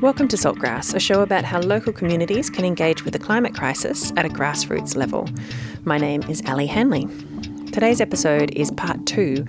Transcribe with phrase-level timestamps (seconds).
[0.00, 4.14] Welcome to Saltgrass, a show about how local communities can engage with the climate crisis
[4.16, 5.28] at a grassroots level.
[5.84, 7.06] My name is Ali Hanley.
[7.70, 9.44] Today's episode is part two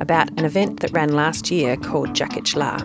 [0.00, 2.78] about an event that ran last year called Jakich La.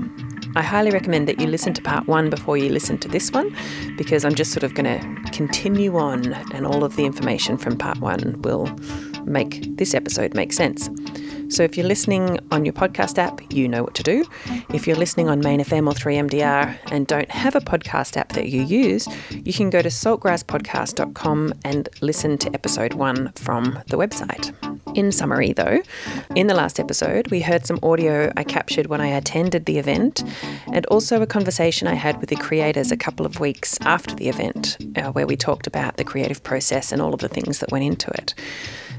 [0.55, 3.53] I highly recommend that you listen to part one before you listen to this one
[3.97, 7.77] because I'm just sort of going to continue on and all of the information from
[7.77, 8.69] part one will
[9.25, 10.89] make this episode make sense.
[11.49, 14.23] So if you're listening on your podcast app, you know what to do.
[14.71, 18.49] If you're listening on Main FM or 3MDR and don't have a podcast app that
[18.49, 24.53] you use, you can go to saltgrasspodcast.com and listen to episode one from the website.
[24.95, 25.81] In summary, though,
[26.35, 30.23] in the last episode, we heard some audio I captured when I attended the event
[30.71, 34.29] and also a conversation I had with the creators a couple of weeks after the
[34.29, 37.71] event, uh, where we talked about the creative process and all of the things that
[37.71, 38.33] went into it.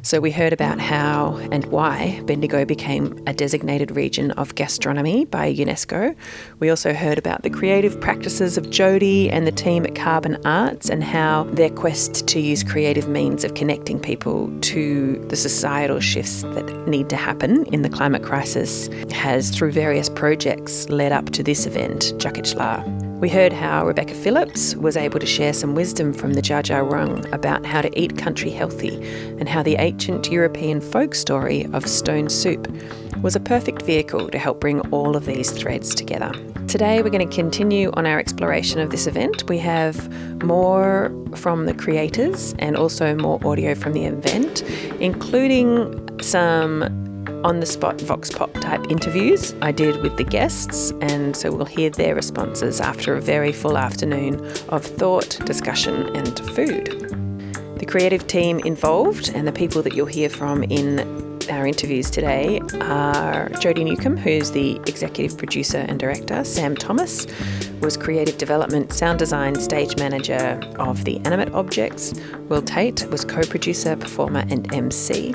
[0.02, 5.52] So we heard about how and why Bendigo became a designated region of gastronomy by
[5.52, 6.16] UNESCO.
[6.59, 10.88] We also heard about the creative practices of Jody and the team at Carbon Arts
[10.88, 16.43] and how their quest to use creative means of connecting people to the societal shifts
[16.43, 21.43] that need to happen in the climate crisis has, through various projects, led up to
[21.43, 23.09] this event, Jakich La.
[23.21, 26.88] We heard how Rebecca Phillips was able to share some wisdom from the Dja Dja
[26.88, 28.96] Wurrung about how to eat country healthy
[29.38, 32.66] and how the ancient European folk story of stone soup
[33.21, 36.32] was a perfect vehicle to help bring all of these threads together.
[36.66, 39.46] Today, we're going to continue on our exploration of this event.
[39.51, 44.62] We have more from the creators and also more audio from the event,
[44.99, 47.09] including some
[47.45, 51.66] on the spot Vox Pop type interviews I did with the guests, and so we'll
[51.66, 57.11] hear their responses after a very full afternoon of thought, discussion, and food.
[57.79, 61.01] The creative team involved and the people that you'll hear from in
[61.51, 66.44] our interviews today are Jody Newcomb, who's the executive producer and director.
[66.44, 67.27] Sam Thomas
[67.81, 72.15] was creative development, sound design, stage manager of the animate objects.
[72.49, 75.34] Will Tate was co producer, performer, and MC.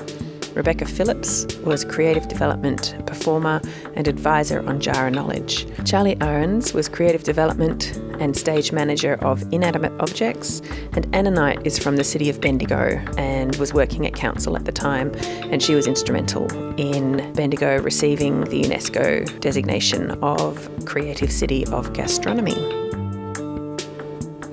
[0.56, 3.60] Rebecca Phillips was creative development performer
[3.94, 5.66] and advisor on Djaara Knowledge.
[5.84, 10.62] Charlie Ahrens was creative development and stage manager of Inanimate Objects,
[10.94, 14.64] and Anna Knight is from the city of Bendigo and was working at council at
[14.64, 15.12] the time,
[15.52, 16.50] and she was instrumental
[16.80, 22.85] in Bendigo receiving the UNESCO designation of Creative City of Gastronomy.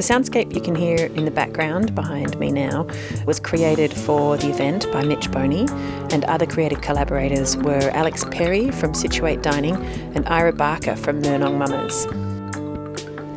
[0.03, 2.85] The soundscape you can hear in the background behind me now
[3.25, 5.65] was created for the event by Mitch Boney,
[6.11, 9.77] and other creative collaborators were Alex Perry from Situate Dining
[10.13, 12.33] and Ira Barker from Murnong Mummas.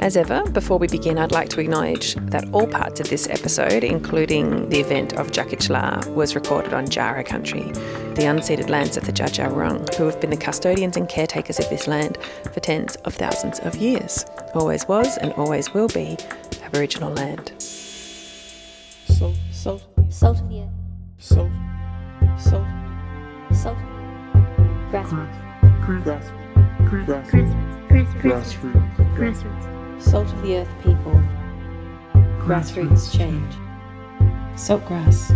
[0.01, 3.85] As ever, before we begin, I'd like to acknowledge that all parts of this episode,
[3.85, 7.63] including the event of Jakich La, was recorded on Djaara country,
[8.15, 11.87] the unceded lands of the Dja who have been the custodians and caretakers of this
[11.87, 12.19] land
[12.53, 14.27] for tens of thousands of years.
[14.55, 16.17] Always was and always will be
[16.67, 17.53] Aboriginal land.
[17.59, 20.69] Salt, salt, salt of the earth.
[21.19, 21.51] Salt,
[22.39, 22.67] salt,
[23.53, 23.79] salt.
[24.91, 25.39] Grassroots.
[25.87, 26.33] Grassroots.
[26.91, 28.21] Grassroots.
[28.21, 29.17] Grassroots.
[29.17, 30.03] Grassroots.
[30.03, 31.23] Salt of the earth people.
[32.45, 33.55] Grassroots change.
[34.57, 35.31] Saltgrass.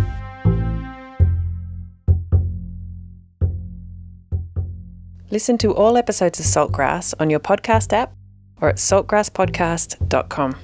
[5.29, 8.13] Listen to all episodes of Saltgrass on your podcast app
[8.59, 10.57] or at saltgrasspodcast.com.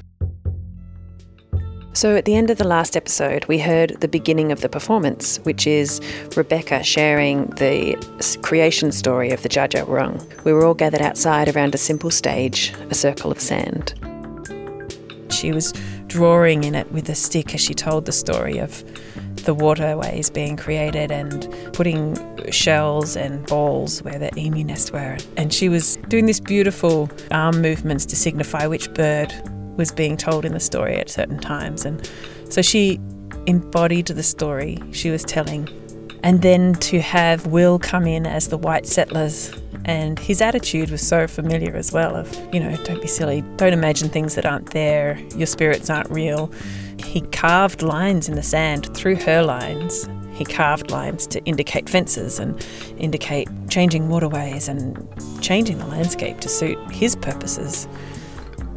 [1.97, 5.39] So, at the end of the last episode, we heard the beginning of the performance,
[5.39, 5.99] which is
[6.35, 7.95] Rebecca sharing the
[8.43, 10.21] creation story of the Dja Wurrung.
[10.43, 13.95] We were all gathered outside around a simple stage, a circle of sand.
[15.31, 15.73] She was
[16.05, 18.83] drawing in it with a stick as she told the story of
[19.45, 22.15] the waterways being created and putting
[22.51, 25.17] shells and balls where the emu nests were.
[25.35, 29.33] And she was doing this beautiful arm movements to signify which bird
[29.77, 31.85] was being told in the story at certain times.
[31.85, 32.09] And
[32.49, 32.99] so she
[33.45, 35.69] embodied the story she was telling.
[36.23, 39.53] And then to have Will come in as the white settlers,
[39.85, 43.71] and his attitude was so familiar as well of, you know, don't be silly, don't
[43.71, 46.51] imagine things that aren't there, your spirits aren't real.
[47.05, 50.09] He carved lines in the sand through her lines.
[50.33, 52.63] He carved lines to indicate fences and
[52.97, 55.07] indicate changing waterways and
[55.41, 57.87] changing the landscape to suit his purposes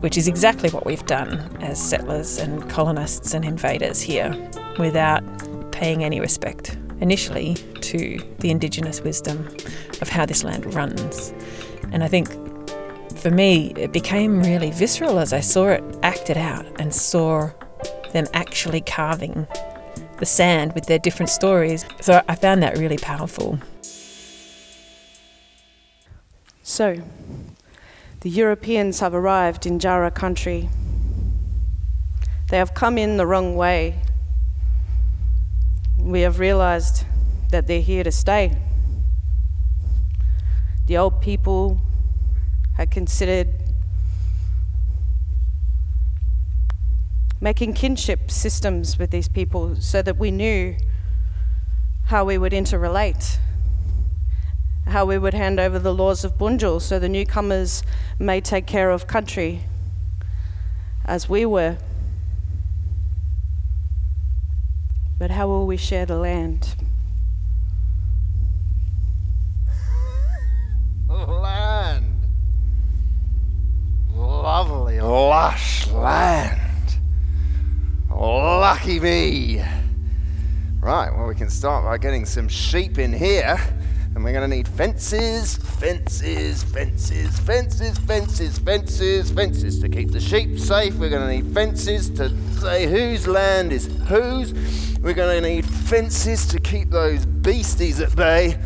[0.01, 4.35] which is exactly what we've done as settlers and colonists and invaders here
[4.79, 5.23] without
[5.73, 9.47] paying any respect initially to the indigenous wisdom
[10.01, 11.33] of how this land runs.
[11.93, 12.29] And I think
[13.19, 17.51] for me, it became really visceral as I saw it acted out and saw
[18.13, 19.47] them actually carving
[20.19, 21.85] the sand with their different stories.
[22.01, 23.59] So I found that really powerful.
[26.63, 26.97] So,
[28.21, 30.69] The Europeans have arrived in Djaara country.
[32.51, 34.03] They have come in the wrong way.
[35.99, 37.07] We have realized
[37.51, 38.59] that they're here to stay.
[40.87, 41.81] The old people
[42.77, 43.49] had considered
[47.41, 50.77] making kinship systems with these people so that we knew
[52.07, 53.39] how we would interrelate,
[54.91, 57.83] how we would hand over the laws of Bunjil so the newcomers
[58.19, 59.63] may take care of country
[61.05, 61.79] as we were.
[65.19, 66.77] But how will we share the land?
[71.09, 72.27] land.
[74.15, 76.99] Lovely, lush land.
[78.11, 79.63] Lucky me.
[80.81, 83.59] Right, well, we can start by getting some sheep in here.
[84.21, 90.21] And we're going to need fences, fences, fences, fences, fences, fences, fences to keep the
[90.21, 90.95] sheep safe.
[90.97, 92.29] We're going to need fences to
[92.61, 94.53] say whose land is whose.
[95.01, 98.59] We're going to need fences to keep those beasties at bay.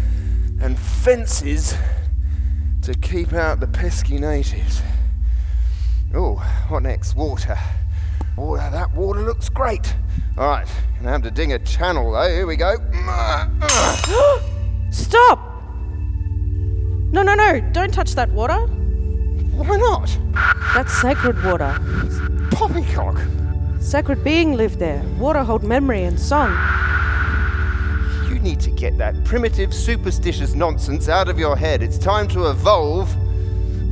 [0.60, 1.76] And fences
[2.82, 4.82] to keep out the pesky natives.
[6.12, 6.34] Oh,
[6.66, 7.14] what next?
[7.14, 7.56] Water.
[8.36, 9.94] Water, that water looks great.
[10.36, 10.66] All right,
[10.96, 12.28] gonna have to dig a channel though.
[12.28, 12.74] Here we go.
[14.94, 15.40] Stop!
[17.10, 18.54] No, no, no, don't touch that water.
[18.54, 20.16] Why not?
[20.72, 21.76] That's sacred water.
[22.52, 23.20] Poppycock.
[23.80, 25.02] Sacred being lived there.
[25.18, 26.50] Water hold memory and song.
[28.28, 31.82] You need to get that primitive, superstitious nonsense out of your head.
[31.82, 33.12] It's time to evolve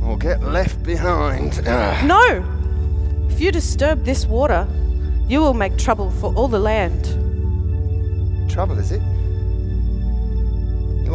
[0.05, 1.67] or get left behind.
[1.67, 2.05] Ugh.
[2.05, 3.27] No!
[3.29, 4.65] If you disturb this water,
[5.27, 7.03] you will make trouble for all the land.
[8.49, 9.01] Trouble, is it?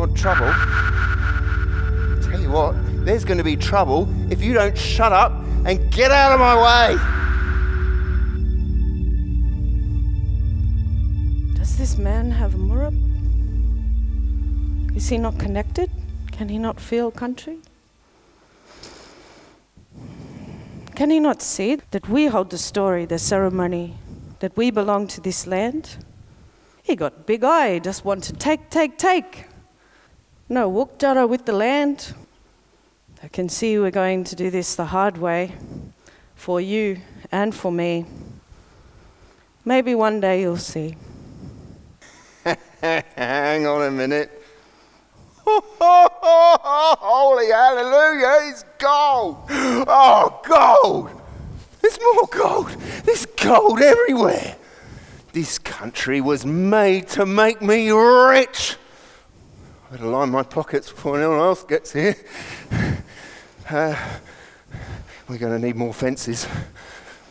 [0.06, 0.52] Trouble?
[2.22, 2.74] Tell you what,
[3.04, 5.32] there's going to be trouble if you don't shut up
[5.64, 6.96] and get out of my way.
[11.56, 12.94] Does this man have a murab?
[14.96, 15.90] Is he not connected?
[16.32, 17.58] Can he not feel country?
[20.94, 23.94] Can he not see that we hold the story, the ceremony,
[24.40, 25.96] that we belong to this land?
[26.82, 29.46] He got big eye, just want to take, take, take.
[30.50, 32.14] No wukjara with the land.
[33.22, 35.52] I can see we're going to do this the hard way
[36.36, 38.06] for you and for me.
[39.66, 40.96] Maybe one day you'll see.
[42.80, 44.42] Hang on a minute.
[45.46, 49.36] Holy hallelujah, it's gold.
[49.50, 51.10] Oh, gold.
[51.82, 52.70] There's more gold.
[53.04, 54.56] There's gold everywhere.
[55.34, 58.76] This country was made to make me rich.
[59.88, 62.17] I better line my pockets before anyone else gets here.
[63.70, 63.94] Uh,
[65.29, 66.49] we're going to need more fences.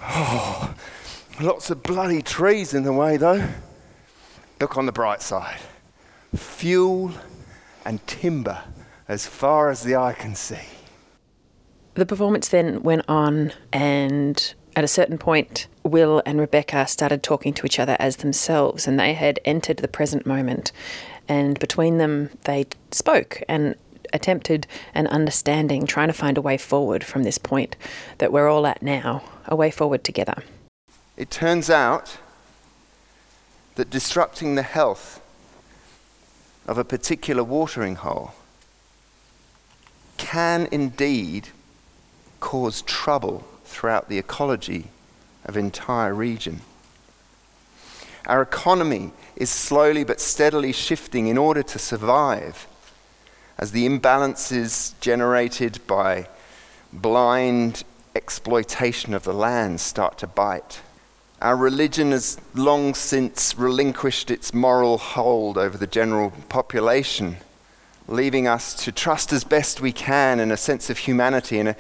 [0.04, 0.76] Oh,
[1.42, 3.44] lots of bloody trees in the way, though.
[4.62, 5.58] Look on the bright side.
[6.36, 7.12] Fuel
[7.84, 8.66] and timber
[9.08, 10.62] as far as the eye can see.
[11.96, 17.56] The performance then went on, and at a certain point, Will and Rebecca started talking
[17.56, 20.72] to each other as themselves, and they had entered the present moment.
[21.28, 23.76] And between them, they spoke and
[24.14, 27.76] attempted an understanding, trying to find a way forward from this point
[28.20, 30.44] that we're all at now, a way forward together.
[31.18, 32.18] It turns out
[33.76, 35.22] that disrupting the health
[36.68, 38.34] of a particular watering hole
[40.18, 41.50] can indeed
[42.40, 44.88] cause trouble throughout the ecology
[45.46, 46.62] of entire region.
[48.26, 52.68] Our economy is slowly but steadily shifting in order to survive
[53.60, 56.28] as the imbalances generated by
[56.92, 57.84] blind
[58.16, 60.82] exploitation of the land start to bite.
[61.40, 67.38] Our religion has long since relinquished its moral hold over the general population,
[68.08, 71.76] leaving us to trust as best we can in a sense of humanity and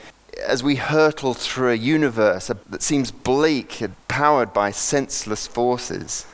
[0.46, 6.28] as we hurtle through a universe that seems bleak and powered by senseless forces.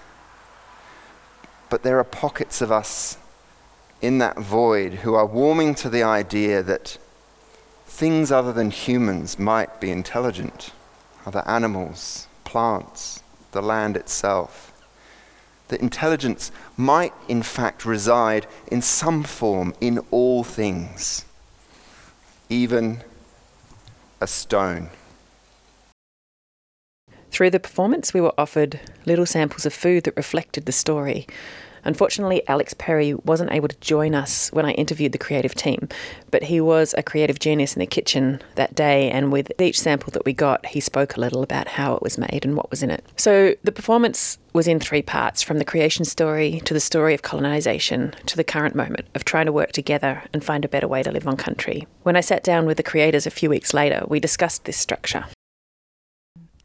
[1.73, 3.17] But there are pockets of us
[3.99, 6.99] in that void who are warming to the idea that
[7.87, 10.69] things other than humans might be intelligent,
[11.25, 14.71] other animals, plants, the land itself.
[15.69, 21.25] That intelligence might, in fact, reside in some form in all things,
[22.49, 23.01] even
[24.21, 24.91] a stone.
[27.31, 31.25] Through the performance, we were offered little samples of food that reflected the story.
[31.85, 35.89] Unfortunately, Alex Perry wasn't able to join us when I interviewed the creative team,
[36.31, 40.11] but he was a creative genius in the kitchen that day, and with each sample
[40.11, 42.83] that we got, he spoke a little about how it was made and what was
[42.83, 43.03] in it.
[43.17, 47.21] So the performance was in three parts from the creation story to the story of
[47.23, 51.03] colonisation to the current moment of trying to work together and find a better way
[51.03, 51.87] to live on country.
[52.03, 55.25] When I sat down with the creators a few weeks later, we discussed this structure.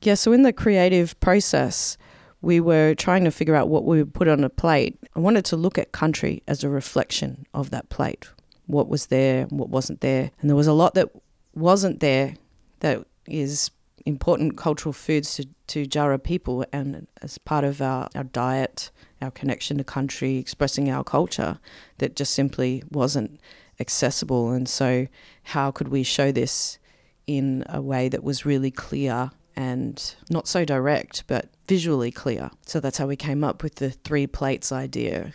[0.00, 1.98] Yeah, so in the creative process,
[2.40, 4.99] we were trying to figure out what we would put on a plate.
[5.16, 8.28] I wanted to look at country as a reflection of that plate.
[8.66, 10.30] What was there, what wasn't there.
[10.40, 11.11] And there was a lot that
[11.54, 12.35] wasn't there
[12.80, 13.71] that is
[14.07, 18.90] important cultural foods to, to Djaara people and as part of our, our diet,
[19.21, 21.59] our connection to country, expressing our culture
[21.99, 23.40] that just simply wasn't
[23.80, 24.50] accessible.
[24.50, 25.09] And so,
[25.45, 26.78] how could we show this
[27.26, 32.50] in a way that was really clear and not so direct, but visually clear?
[32.66, 35.32] So, that's how we came up with the three plates idea.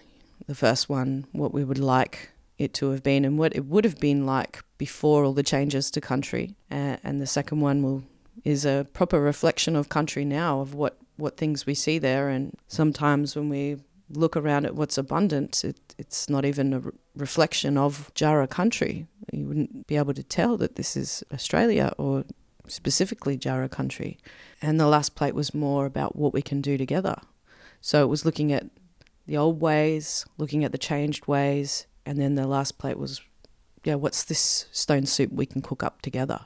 [0.48, 3.86] The first one, what we would like it to have been and what it would
[3.86, 6.56] have been like before all the changes to country.
[6.72, 8.04] Uh, and the second one will
[8.44, 12.58] is a proper reflection of country now of what what things we see there and
[12.68, 13.78] sometimes when we
[14.10, 19.06] look around at what's abundant it, it's not even a re- reflection of Djaara country
[19.32, 22.24] you wouldn't be able to tell that this is Australia or
[22.68, 24.18] specifically Djaara country
[24.62, 27.16] and the last plate was more about what we can do together
[27.82, 28.66] so it was looking at
[29.26, 33.22] the old ways looking at the changed ways and then the last plate was
[33.84, 36.42] yeah what's this stone soup we can cook up together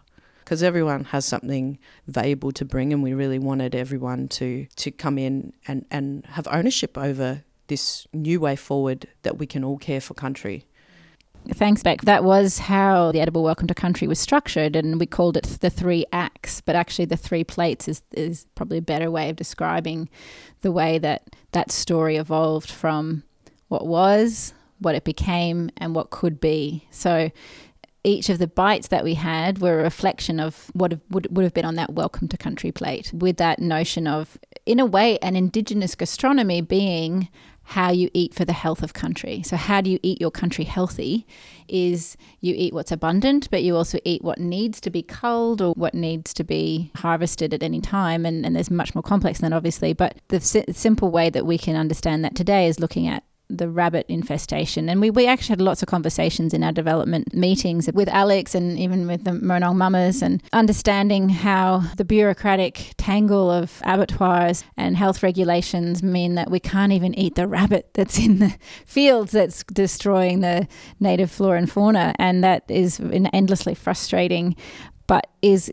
[0.47, 5.17] because everyone has something valuable to bring, and we really wanted everyone to to come
[5.17, 9.99] in and and have ownership over this new way forward that we can all care
[9.99, 10.65] for country.
[11.53, 12.01] Thanks, Beck.
[12.01, 15.69] That was how the Edible Welcome to Country was structured, and we called it the
[15.69, 16.59] three acts.
[16.59, 20.09] But actually, the three plates is, is probably a better way of describing
[20.61, 21.23] the way that
[21.53, 23.23] that story evolved from
[23.69, 26.85] what was, what it became, and what could be.
[26.91, 27.31] So
[28.03, 31.53] each of the bites that we had were a reflection of what would, would have
[31.53, 35.35] been on that welcome to country plate, with that notion of, in a way, an
[35.35, 37.29] indigenous gastronomy being
[37.69, 39.43] how you eat for the health of country.
[39.43, 41.27] So, how do you eat your country healthy?
[41.67, 45.73] Is you eat what's abundant, but you also eat what needs to be culled or
[45.73, 48.25] what needs to be harvested at any time.
[48.25, 49.91] And, and there's much more complex than that, obviously.
[49.91, 53.69] But the si- simple way that we can understand that today is looking at the
[53.69, 54.89] rabbit infestation.
[54.89, 58.77] And we, we actually had lots of conversations in our development meetings with Alex and
[58.77, 65.23] even with the Murnong Mummas and understanding how the bureaucratic tangle of abattoirs and health
[65.23, 70.41] regulations mean that we can't even eat the rabbit that's in the fields that's destroying
[70.41, 70.67] the
[70.99, 72.13] native flora and fauna.
[72.19, 72.99] And that is
[73.33, 74.55] endlessly frustrating
[75.07, 75.71] but is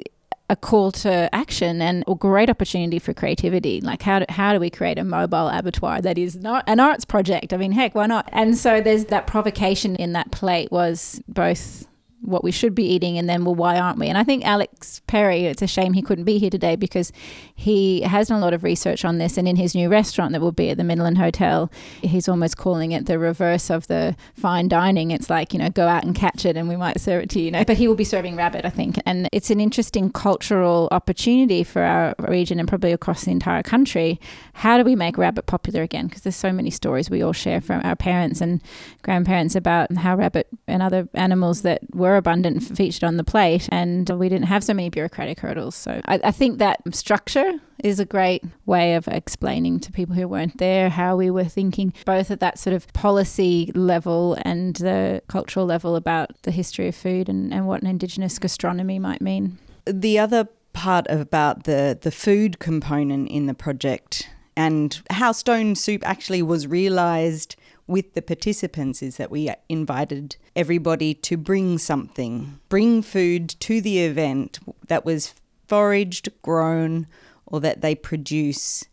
[0.50, 3.80] a call to action and a great opportunity for creativity.
[3.80, 7.04] Like how do, how do we create a mobile abattoir that is not an arts
[7.04, 7.52] project?
[7.52, 8.28] I mean, heck, why not?
[8.32, 11.86] And so there's that provocation in that plate was both
[12.24, 14.08] what we should be eating and then well why aren't we?
[14.08, 17.12] And i think alex perry it's a shame he couldn't be here today because
[17.54, 20.40] he has done a lot of research on this and in his new restaurant that
[20.40, 21.70] will be at the midland hotel
[22.02, 25.10] he's almost calling it the reverse of the fine dining.
[25.10, 27.38] It's like you know go out and catch it and we might serve it to
[27.38, 27.64] you, you know.
[27.64, 28.98] But he will be serving rabbit i think.
[29.06, 34.20] And it's an interesting cultural opportunity for our region and probably across the entire country.
[34.54, 36.06] How do we make rabbit popular again?
[36.06, 38.62] Because there's so many stories we all share from our parents and
[39.02, 44.08] grandparents about how rabbit and other animals that were abundant featured on the plate, and
[44.10, 45.74] we didn't have so many bureaucratic hurdles.
[45.74, 50.26] So I, I think that structure is a great way of explaining to people who
[50.26, 55.22] weren't there how we were thinking, both at that sort of policy level and the
[55.28, 59.58] cultural level about the history of food and, and what an Indigenous gastronomy might mean.
[59.84, 66.06] The other part about the, the food component in the project and how Stone Soup
[66.06, 67.56] actually was realised
[67.86, 74.00] with the participants is that we invited everybody to bring something, bring food to the
[74.00, 75.34] event that was
[75.66, 77.06] foraged, grown,
[77.46, 78.84] or that they produce.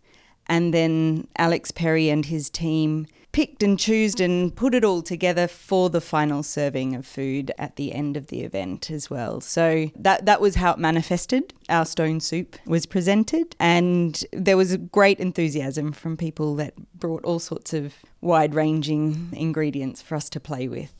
[0.48, 5.48] And then Alex Perry and his team picked and chose and put it all together
[5.48, 9.40] for the final serving of food at the end of the event as well.
[9.40, 11.54] So that that was how it manifested.
[11.70, 17.40] Our stone soup was presented and there was great enthusiasm from people that brought all
[17.40, 20.94] sorts of wide-ranging ingredients for us to play with.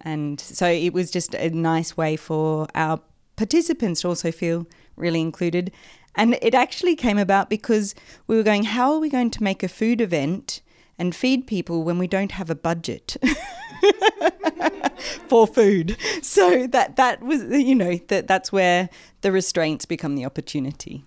[0.00, 3.00] And so it was just a nice way for our
[3.36, 5.72] participants to also feel really included.
[6.14, 7.94] And it actually came about because
[8.26, 10.60] we were going, how are we going to make a food event
[10.98, 13.16] and feed people when we don't have a budget
[15.28, 15.96] for food.
[16.22, 18.88] So that that was you know that that's where
[19.22, 21.04] the restraints become the opportunity.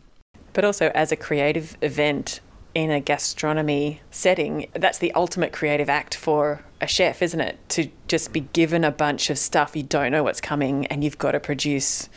[0.54, 2.39] But also as a creative event
[2.74, 7.58] in a gastronomy setting, that's the ultimate creative act for a chef, isn't it?
[7.70, 11.18] To just be given a bunch of stuff, you don't know what's coming, and you've
[11.18, 12.10] got to produce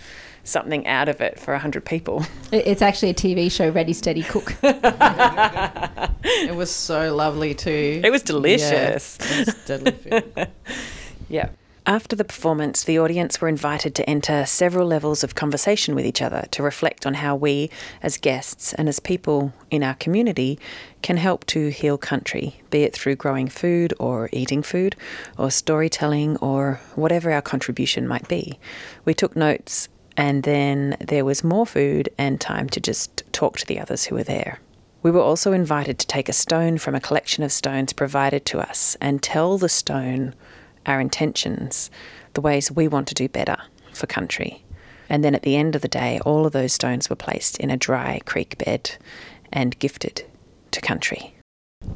[0.49, 2.25] something out of it for 100 people.
[2.51, 4.57] It's actually a TV show, Ready, Steady, Cook.
[4.63, 8.01] it was so lovely too.
[8.03, 9.19] It was delicious.
[9.21, 10.47] Yeah, it was deadly
[11.29, 11.51] yeah.
[11.85, 16.23] After the performance, the audience were invited to enter several levels of conversation with each
[16.23, 17.71] other to reflect on how we,
[18.03, 20.59] as guests and as people in our community,
[21.03, 24.97] can help to heal country, be it through growing food or eating food
[25.39, 28.59] or storytelling or whatever our contribution might be.
[29.05, 29.89] We took notes
[30.19, 34.17] and then there was more food and time to just talk to the others who
[34.17, 34.59] were there.
[35.01, 38.59] We were also invited to take a stone from a collection of stones provided to
[38.59, 40.35] us and tell the stone
[40.87, 41.89] our intentions,
[42.35, 43.59] the ways we want to do better
[43.93, 44.65] for country.
[45.09, 47.71] And then at the end of the day, all of those stones were placed in
[47.71, 48.97] a dry creek bed
[49.53, 50.25] and gifted
[50.73, 51.33] to country.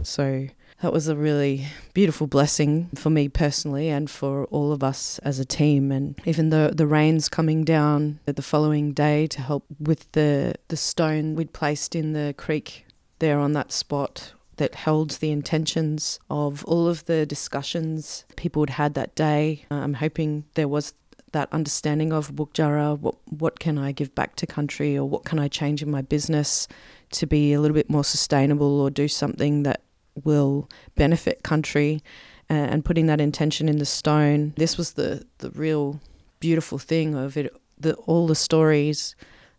[0.02, 0.46] So
[0.82, 5.38] that was a really beautiful blessing for me personally and for all of us as
[5.38, 5.92] a team.
[5.92, 10.76] And even though the rains coming down the following day to help with the, the
[10.76, 12.84] stone we'd placed in the creek
[13.20, 18.70] there on that spot that held the intentions of all of the discussions people had
[18.70, 19.64] had that day.
[19.70, 20.94] Uh, I'm hoping there was
[21.30, 25.38] that understanding of Wukjara, what, what can I give back to country or what can
[25.38, 26.66] I change in my business
[27.12, 29.80] to be a little bit more sustainable or do something that
[30.14, 32.02] will benefit country
[32.50, 34.52] uh, and putting that intention in the stone.
[34.56, 36.00] This was the, the real
[36.40, 39.14] beautiful thing of it, the, all the stories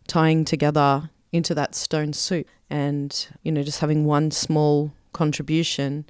[0.06, 6.04] tying together into that stone soup and you know just having one small contribution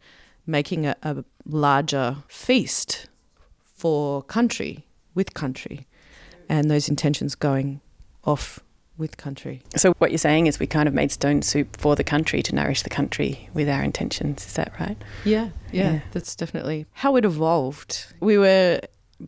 [0.47, 3.07] making a, a larger feast
[3.65, 5.87] for country with country
[6.49, 7.81] and those intentions going
[8.25, 8.61] off
[8.97, 9.63] with country.
[9.77, 12.55] So what you're saying is we kind of made stone soup for the country to
[12.55, 14.47] nourish the country with our intentions.
[14.47, 14.97] Is that right?
[15.25, 16.01] Yeah, yeah, yeah.
[16.13, 18.07] that's definitely how it evolved.
[18.21, 18.81] We were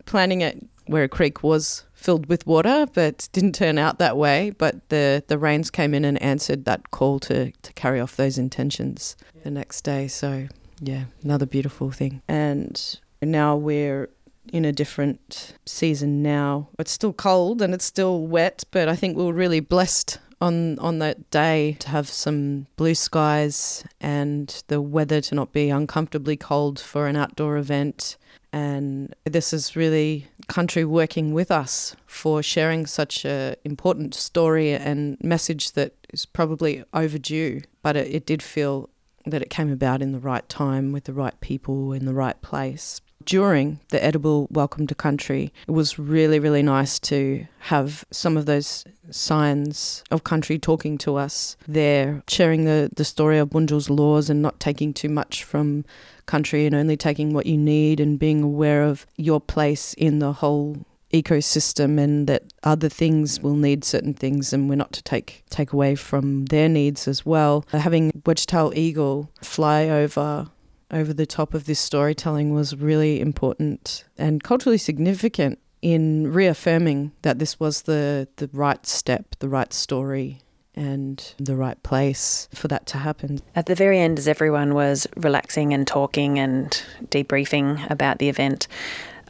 [0.04, 4.50] planning it where a creek was filled with water, but didn't turn out that way.
[4.50, 8.38] But the, the rains came in and answered that call to, to carry off those
[8.38, 10.06] intentions the next day.
[10.06, 10.46] So,
[10.80, 12.22] yeah, another beautiful thing.
[12.28, 14.08] And now we're
[14.52, 16.68] in a different season now.
[16.78, 20.78] It's still cold and it's still wet, but I think we were really blessed on
[20.80, 26.36] on that day to have some blue skies and the weather to not be uncomfortably
[26.36, 28.18] cold for an outdoor event
[28.56, 35.18] and this is really country working with us for sharing such a important story and
[35.22, 38.88] message that is probably overdue, but it, it did feel
[39.26, 42.40] that it came about in the right time with the right people in the right
[42.40, 48.36] place during the edible Welcome to Country, it was really, really nice to have some
[48.36, 53.90] of those signs of country talking to us there, sharing the, the story of Bunjil's
[53.90, 55.84] laws and not taking too much from
[56.24, 60.32] country and only taking what you need and being aware of your place in the
[60.32, 65.44] whole ecosystem and that other things will need certain things and we're not to take
[65.50, 67.64] take away from their needs as well.
[67.70, 70.50] Having wedge-tail eagle fly over
[70.90, 77.38] over the top of this storytelling was really important and culturally significant in reaffirming that
[77.38, 80.40] this was the, the right step, the right story,
[80.74, 83.40] and the right place for that to happen.
[83.54, 86.70] At the very end, as everyone was relaxing and talking and
[87.06, 88.68] debriefing about the event,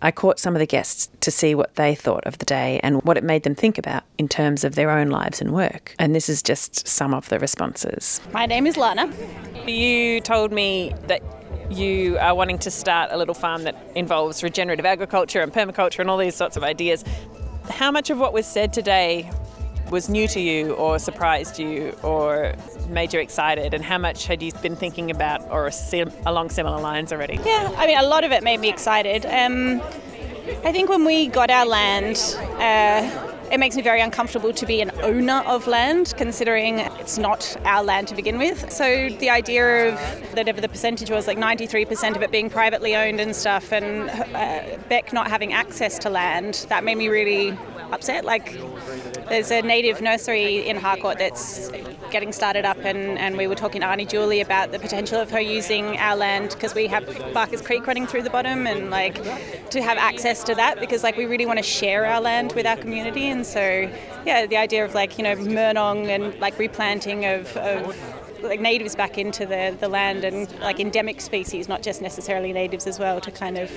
[0.02, 3.02] I caught some of the guests to see what they thought of the day and
[3.02, 5.94] what it made them think about in terms of their own lives and work.
[5.98, 8.20] And this is just some of the responses.
[8.32, 9.10] My name is Lana.
[9.66, 11.22] You told me that
[11.70, 16.10] you are wanting to start a little farm that involves regenerative agriculture and permaculture and
[16.10, 17.04] all these sorts of ideas.
[17.68, 19.30] How much of what was said today
[19.90, 22.54] was new to you or surprised you or
[22.88, 26.80] made you excited and how much had you been thinking about or sim- along similar
[26.80, 29.80] lines already yeah i mean a lot of it made me excited um,
[30.64, 32.16] i think when we got our land
[32.58, 37.56] uh, it makes me very uncomfortable to be an owner of land, considering it's not
[37.64, 38.70] our land to begin with.
[38.70, 40.00] So the idea of
[40.34, 44.78] whatever the percentage was, like 93% of it being privately owned and stuff, and uh,
[44.88, 47.56] Beck not having access to land, that made me really
[47.92, 48.24] upset.
[48.24, 48.58] Like,
[49.28, 51.70] there's a native nursery in Harcourt that's
[52.10, 55.30] getting started up, and, and we were talking to Arnie Julie about the potential of
[55.30, 59.22] her using our land because we have Barkers Creek running through the bottom, and like
[59.70, 62.66] to have access to that because like we really want to share our land with
[62.66, 63.90] our community, and so
[64.24, 67.96] yeah, the idea of like you know Murnong and like replanting of, of
[68.42, 72.86] like natives back into the, the land and like endemic species, not just necessarily natives
[72.86, 73.70] as well, to kind of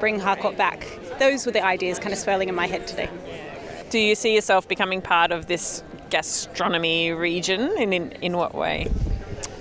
[0.00, 0.86] bring Harcourt back.
[1.18, 3.08] Those were the ideas kind of swirling in my head today.
[3.94, 8.88] Do you see yourself becoming part of this gastronomy region, and in, in what way?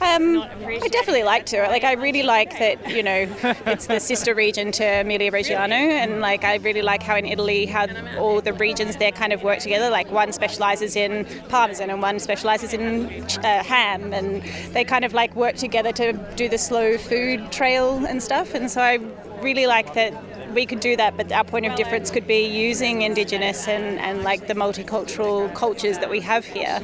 [0.02, 1.62] Um, I definitely like to.
[1.68, 2.90] Like, I really like that.
[2.90, 3.28] You know,
[3.68, 7.68] it's the sister region to Emilia Reggiano, and like I really like how in Italy,
[7.68, 7.86] how
[8.18, 9.92] all the regions there kind of work together.
[9.92, 14.42] Like one specialises in parmesan and one specialises in uh, ham, and
[14.74, 18.56] they kind of like work together to do the slow food trail and stuff.
[18.56, 18.96] And so I
[19.44, 20.12] really like that
[20.54, 24.24] we could do that, but our point of difference could be using Indigenous and, and
[24.24, 26.80] like the multicultural cultures that we have here.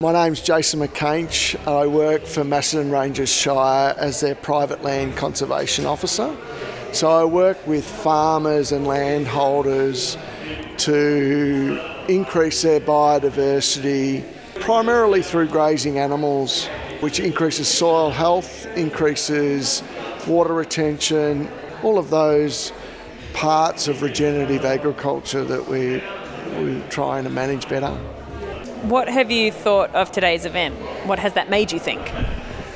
[0.00, 1.56] My name's Jason McCainch.
[1.68, 6.34] I work for Macedon Ranges Shire as their private land conservation officer.
[6.92, 10.16] So I work with farmers and landholders
[10.78, 14.24] to increase their biodiversity,
[14.60, 16.66] primarily through grazing animals,
[17.00, 19.82] which increases soil health, increases
[20.26, 21.48] water retention,
[21.82, 22.72] all of those
[23.32, 26.02] parts of regenerative agriculture that we,
[26.56, 27.90] we're trying to manage better.
[28.82, 30.74] What have you thought of today's event?
[31.06, 32.00] What has that made you think?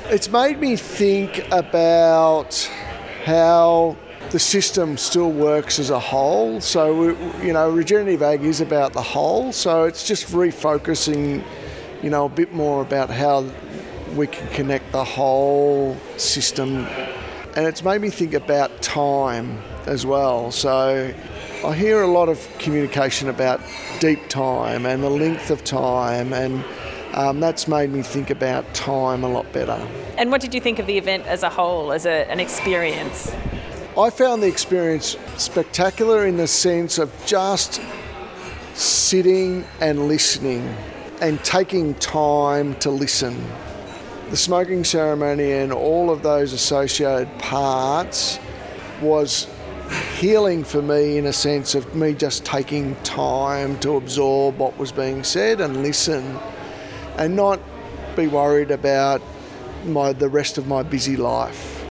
[0.07, 2.55] It's made me think about
[3.25, 3.97] how
[4.31, 6.61] the system still works as a whole.
[6.61, 7.09] So,
[7.41, 9.53] you know, regenerative ag is about the whole.
[9.53, 11.43] So it's just refocusing,
[12.03, 13.47] you know, a bit more about how
[14.15, 16.87] we can connect the whole system
[17.57, 20.51] and it's made me think about time as well.
[20.51, 21.15] So
[21.65, 23.61] I hear a lot of communication about
[24.01, 26.65] deep time and the length of time, and
[27.15, 29.81] um, that's made me think about time a lot better.
[30.19, 33.33] And what did you think of the event as a whole, as a, an experience?
[33.97, 37.81] I found the experience spectacular in the sense of just
[38.75, 40.75] sitting and listening
[41.21, 43.41] and taking time to listen
[44.31, 48.39] the smoking ceremony and all of those associated parts
[49.01, 49.47] was
[50.19, 54.93] healing for me in a sense of me just taking time to absorb what was
[54.93, 56.39] being said and listen
[57.19, 57.61] and not
[58.17, 59.21] be worried about
[59.85, 61.89] my the rest of my busy life.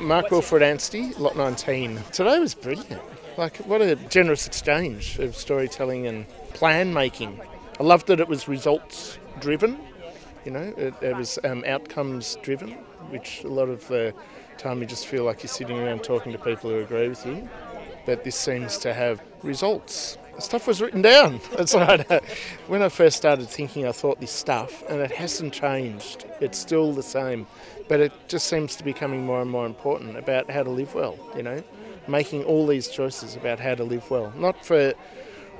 [0.00, 2.00] Mark Wilfred Anstey, Lot 19.
[2.12, 3.02] Today was brilliant.
[3.36, 7.40] Like, what a generous exchange of storytelling and plan making.
[7.80, 9.80] I loved that it was results driven
[10.44, 12.72] you know, it, it was um, outcomes driven,
[13.10, 14.14] which a lot of the
[14.58, 17.48] time you just feel like you're sitting around talking to people who agree with you.
[18.06, 20.18] But this seems to have results.
[20.38, 21.40] Stuff was written down.
[21.56, 22.04] That's right.
[22.66, 26.26] when I first started thinking, I thought this stuff, and it hasn't changed.
[26.40, 27.46] It's still the same,
[27.88, 30.94] but it just seems to be becoming more and more important about how to live
[30.94, 31.16] well.
[31.36, 31.62] You know,
[32.08, 34.92] making all these choices about how to live well, not for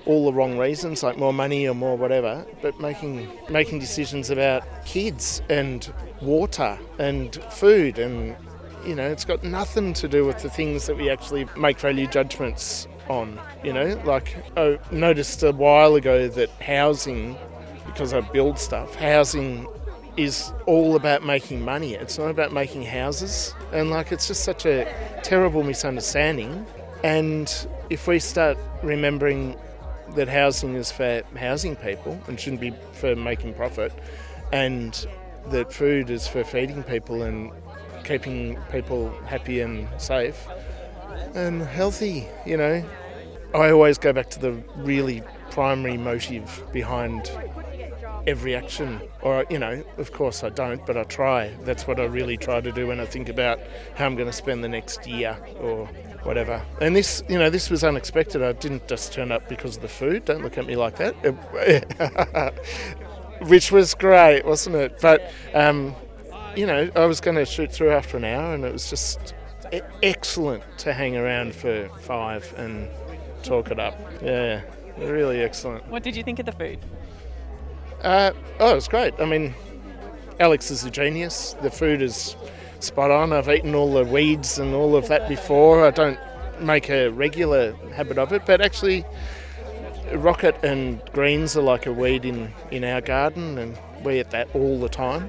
[0.06, 4.62] all the wrong reasons, like more money or more whatever, but making making decisions about
[4.84, 8.36] kids and water and food and
[8.86, 12.06] you know, it's got nothing to do with the things that we actually make value
[12.06, 13.40] judgments on.
[13.62, 17.36] You know, like I noticed a while ago that housing,
[17.86, 19.66] because I build stuff, housing
[20.16, 21.94] is all about making money.
[21.94, 23.54] It's not about making houses.
[23.72, 24.86] And like it's just such a
[25.22, 26.66] terrible misunderstanding.
[27.02, 27.52] And
[27.90, 29.56] if we start remembering
[30.14, 33.92] that housing is for housing people and shouldn't be for making profit,
[34.52, 35.06] and
[35.48, 37.50] that food is for feeding people and
[38.04, 40.46] keeping people happy and safe
[41.34, 42.84] and healthy, you know.
[43.54, 47.30] I always go back to the really primary motive behind
[48.26, 49.00] every action.
[49.22, 51.48] Or, you know, of course I don't, but I try.
[51.62, 53.60] That's what I really try to do when I think about
[53.96, 55.86] how I'm going to spend the next year or
[56.22, 56.64] whatever.
[56.80, 58.42] And this, you know, this was unexpected.
[58.42, 60.24] I didn't just turn up because of the food.
[60.24, 61.14] Don't look at me like that.
[63.48, 64.98] Which was great, wasn't it?
[65.00, 65.94] But, um,
[66.56, 69.34] you know, I was going to shoot through after an hour, and it was just
[70.02, 72.88] excellent to hang around for five and
[73.42, 73.98] talk it up.
[74.22, 74.62] Yeah,
[74.98, 75.86] really excellent.
[75.88, 76.78] What did you think of the food?
[78.04, 79.14] Uh, oh, it was great.
[79.18, 79.54] I mean,
[80.38, 81.56] Alex is a genius.
[81.62, 82.36] The food is
[82.80, 83.32] spot on.
[83.32, 85.86] I've eaten all the weeds and all of that before.
[85.86, 86.18] I don't
[86.60, 89.06] make a regular habit of it, but actually,
[90.12, 94.48] rocket and greens are like a weed in, in our garden, and we eat that
[94.54, 95.26] all the time.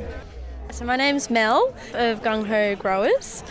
[0.75, 3.45] So, my name's Mel of Gung Ho Growers,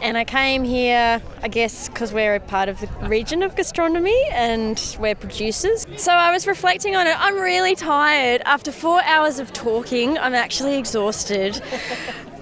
[0.00, 4.16] and I came here, I guess, because we're a part of the region of gastronomy
[4.30, 5.88] and we're producers.
[5.96, 7.16] So, I was reflecting on it.
[7.18, 8.42] I'm really tired.
[8.44, 11.60] After four hours of talking, I'm actually exhausted.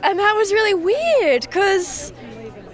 [0.03, 2.15] And that was really weird because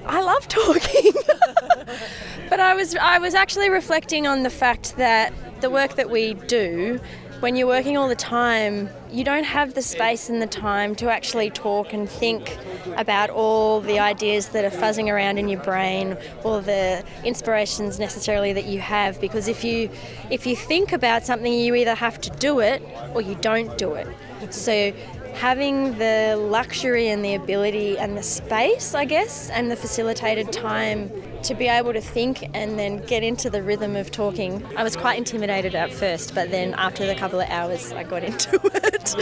[0.04, 1.10] I love talking.
[2.48, 6.34] but I was I was actually reflecting on the fact that the work that we
[6.34, 7.00] do
[7.40, 11.10] when you're working all the time, you don't have the space and the time to
[11.10, 12.56] actually talk and think
[12.96, 18.52] about all the ideas that are fuzzing around in your brain or the inspirations necessarily
[18.52, 19.90] that you have because if you
[20.30, 22.82] if you think about something you either have to do it
[23.14, 24.08] or you don't do it.
[24.50, 24.92] So
[25.34, 31.10] having the luxury and the ability and the space, I guess, and the facilitated time
[31.46, 34.64] to be able to think and then get into the rhythm of talking.
[34.76, 38.24] I was quite intimidated at first, but then after the couple of hours, I got
[38.30, 39.14] into it.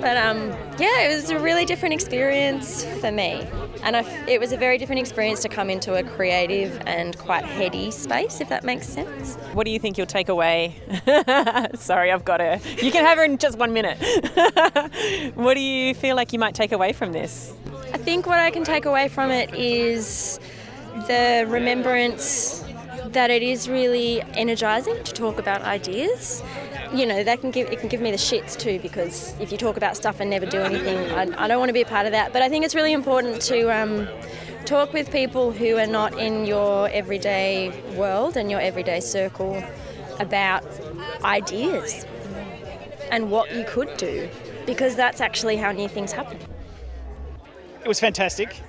[0.00, 3.46] But um, yeah, it was a really different experience for me.
[3.82, 7.44] And I, it was a very different experience to come into a creative and quite
[7.44, 9.36] heady space, if that makes sense.
[9.52, 10.74] What do you think you'll take away?
[11.74, 12.60] Sorry, I've got her.
[12.82, 13.98] You can have her in just one minute.
[15.34, 17.52] what do you feel like you might take away from this?
[17.92, 20.40] I think what I can take away from it is
[21.06, 22.64] the remembrance
[23.12, 26.42] that it is really energizing to talk about ideas.
[26.92, 29.58] You know, that can give it can give me the shits too because if you
[29.58, 32.06] talk about stuff and never do anything, I, I don't want to be a part
[32.06, 32.32] of that.
[32.32, 34.08] But I think it's really important to um,
[34.64, 39.62] talk with people who are not in your everyday world and your everyday circle
[40.18, 40.64] about
[41.24, 42.06] ideas
[43.10, 44.28] and what you could do
[44.66, 46.38] because that's actually how new things happen.
[47.82, 48.60] It was fantastic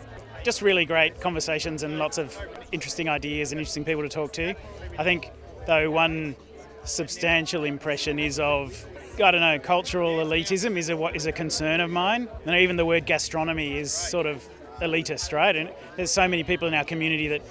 [0.44, 2.38] just really great conversations and lots of
[2.72, 4.56] interesting ideas and interesting people to talk to.
[4.98, 5.32] I think,
[5.66, 6.36] though, one
[6.84, 8.86] substantial impression is of
[9.22, 12.78] I don't know, cultural elitism is a what is a concern of mine, and even
[12.78, 14.48] the word gastronomy is sort of
[14.82, 15.56] elitist, right?
[15.56, 17.42] And there's so many people in our community that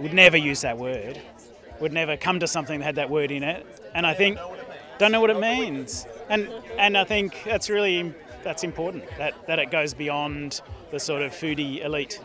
[0.00, 1.20] would never use that word,
[1.80, 4.38] would never come to something that had that word in it, and I think
[4.98, 9.60] don't know what it means, and and I think that's really that's important that that
[9.60, 12.20] it goes beyond the sort of foodie elite.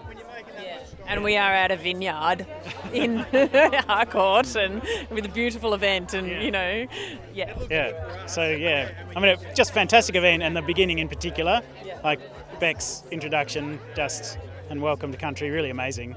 [1.07, 2.45] And we are at a vineyard
[2.91, 3.17] in
[3.87, 6.41] Harcourt and with a beautiful event and, yeah.
[6.41, 6.87] you know,
[7.33, 7.57] yeah.
[7.69, 8.25] Yeah.
[8.25, 8.91] So, yeah.
[9.15, 11.61] I mean, just fantastic event and the beginning in particular.
[11.85, 11.99] Yeah.
[12.03, 12.19] Like
[12.59, 14.37] Beck's introduction, just
[14.69, 16.15] and welcome to country, really amazing.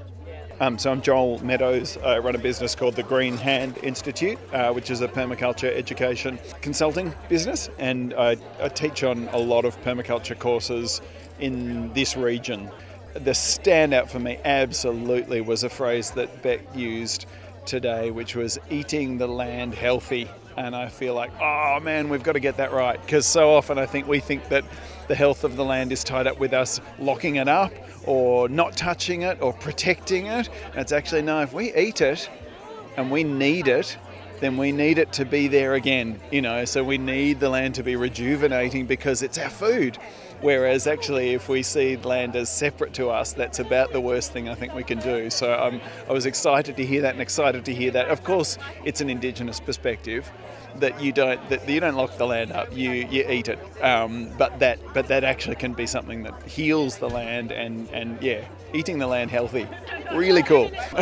[0.59, 1.97] Um, so I'm Joel Meadows.
[1.97, 6.37] I run a business called the Green Hand Institute, uh, which is a permaculture education
[6.61, 11.01] consulting business, and I, I teach on a lot of permaculture courses
[11.39, 12.69] in this region
[13.13, 17.25] the standout for me absolutely was a phrase that Beck used
[17.65, 20.29] today, which was eating the land healthy.
[20.57, 23.01] And I feel like, oh man, we've got to get that right.
[23.01, 24.63] Because so often I think we think that
[25.07, 27.71] the health of the land is tied up with us locking it up
[28.05, 30.49] or not touching it or protecting it.
[30.71, 32.29] And it's actually, no, if we eat it
[32.97, 33.97] and we need it,
[34.41, 36.65] then we need it to be there again, you know.
[36.65, 39.97] So we need the land to be rejuvenating because it's our food.
[40.41, 44.49] Whereas actually, if we see land as separate to us, that's about the worst thing
[44.49, 45.29] I think we can do.
[45.29, 48.07] So um, I was excited to hear that and excited to hear that.
[48.07, 50.31] Of course, it's an Indigenous perspective
[50.75, 52.75] that you don't that you don't lock the land up.
[52.75, 53.59] You you eat it.
[53.83, 58.21] Um, but that but that actually can be something that heals the land and and
[58.21, 59.67] yeah, eating the land healthy.
[60.13, 60.71] Really cool.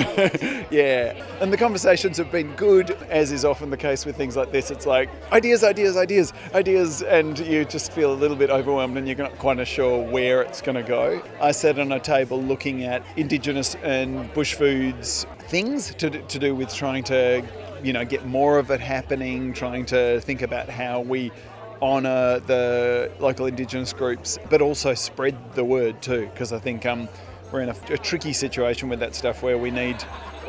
[0.69, 1.25] yeah.
[1.41, 4.71] And the conversations have been good, as is often the case with things like this.
[4.71, 9.08] It's like ideas, ideas, ideas, ideas, and you just feel a little bit overwhelmed and
[9.08, 11.21] you're not quite sure where it's going to go.
[11.41, 16.53] I sat on a table looking at Indigenous and bush foods things to, to do
[16.53, 17.43] with trying to,
[17.83, 21.31] you know, get more of it happening, trying to think about how we
[21.81, 27.07] honour the local Indigenous groups, but also spread the word too, because I think um,
[27.51, 30.03] we're in a, a tricky situation with that stuff where we need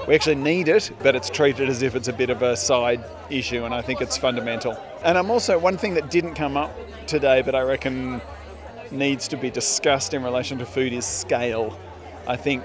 [0.09, 3.05] we actually need it, but it's treated as if it's a bit of a side
[3.29, 4.77] issue, and I think it's fundamental.
[5.05, 6.75] And I'm also one thing that didn't come up
[7.07, 8.21] today, but I reckon
[8.91, 11.79] needs to be discussed in relation to food is scale.
[12.27, 12.65] I think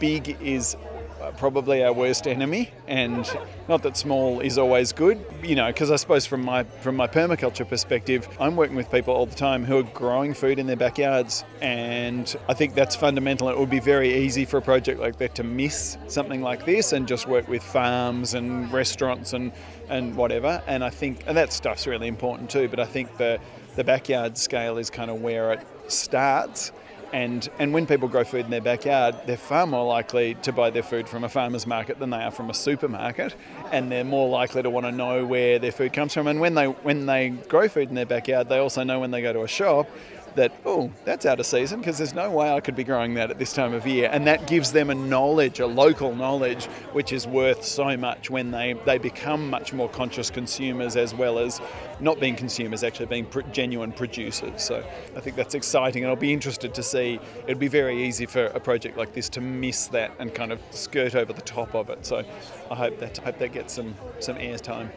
[0.00, 0.76] big is
[1.24, 3.26] Uh, probably our worst enemy, and
[3.66, 7.06] not that small is always good, you know, because I suppose from my from my
[7.06, 10.76] permaculture perspective, I'm working with people all the time who are growing food in their
[10.76, 13.48] backyards, and I think that's fundamental.
[13.48, 16.92] It would be very easy for a project like that to miss something like this
[16.92, 19.50] and just work with farms and restaurants and
[19.88, 20.62] and whatever.
[20.66, 22.68] And I think and that stuff's really important too.
[22.68, 23.40] But I think the
[23.76, 26.70] the backyard scale is kind of where it starts
[27.14, 30.70] and, and when people grow food in their backyard, they're far more likely to buy
[30.70, 33.36] their food from a farmer's market than they are from a supermarket.
[33.70, 36.26] And they're more likely to want to know where their food comes from.
[36.26, 39.22] And when they, when they grow food in their backyard, they also know when they
[39.22, 39.88] go to a shop
[40.36, 43.30] that, oh, that's out of season because there's no way I could be growing that
[43.30, 44.08] at this time of year.
[44.12, 48.50] And that gives them a knowledge, a local knowledge, which is worth so much when
[48.50, 51.60] they, they become much more conscious consumers as well as
[52.00, 54.62] not being consumers, actually being pr- genuine producers.
[54.62, 54.84] So
[55.16, 57.20] I think that's exciting and I'll be interested to see.
[57.44, 60.60] It'd be very easy for a project like this to miss that and kind of
[60.70, 62.04] skirt over the top of it.
[62.06, 62.24] So
[62.70, 64.90] I hope that, I hope that gets some, some airtime.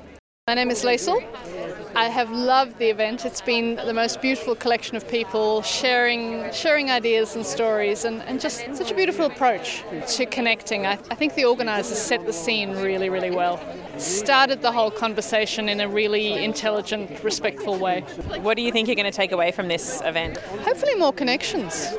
[0.48, 1.22] My name is Laisel.
[1.98, 3.26] I have loved the event.
[3.26, 8.40] It's been the most beautiful collection of people sharing sharing ideas and stories and, and
[8.40, 10.86] just such a beautiful approach to connecting.
[10.86, 13.60] I, I think the organisers set the scene really, really well.
[13.98, 18.02] started the whole conversation in a really intelligent, respectful way.
[18.42, 20.38] What do you think you're going to take away from this event?
[20.38, 21.96] Hopefully, more connections.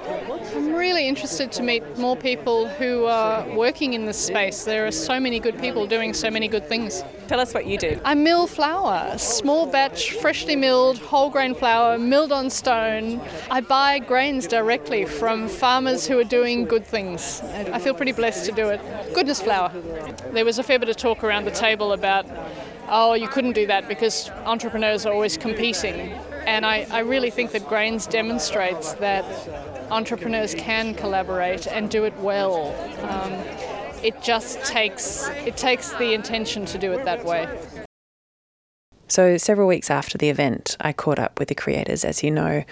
[0.78, 4.62] I'm really interested to meet more people who are working in this space.
[4.62, 7.02] There are so many good people doing so many good things.
[7.26, 8.00] Tell us what you do.
[8.04, 13.20] I mill flour, small batch, freshly milled, whole grain flour, milled on stone.
[13.50, 17.40] I buy grains directly from farmers who are doing good things.
[17.42, 18.80] I feel pretty blessed to do it.
[19.12, 19.72] Goodness flour.
[20.30, 22.24] There was a fair bit of talk around the table about,
[22.86, 26.12] oh, you couldn't do that because entrepreneurs are always competing.
[26.46, 32.16] And I, I really think that grains demonstrates that entrepreneurs can collaborate and do it
[32.18, 32.74] well.
[33.08, 33.32] Um,
[34.02, 37.48] it just takes it takes the intention to do it that way.
[39.08, 42.64] So several weeks after the event, I caught up with the creators, as you know,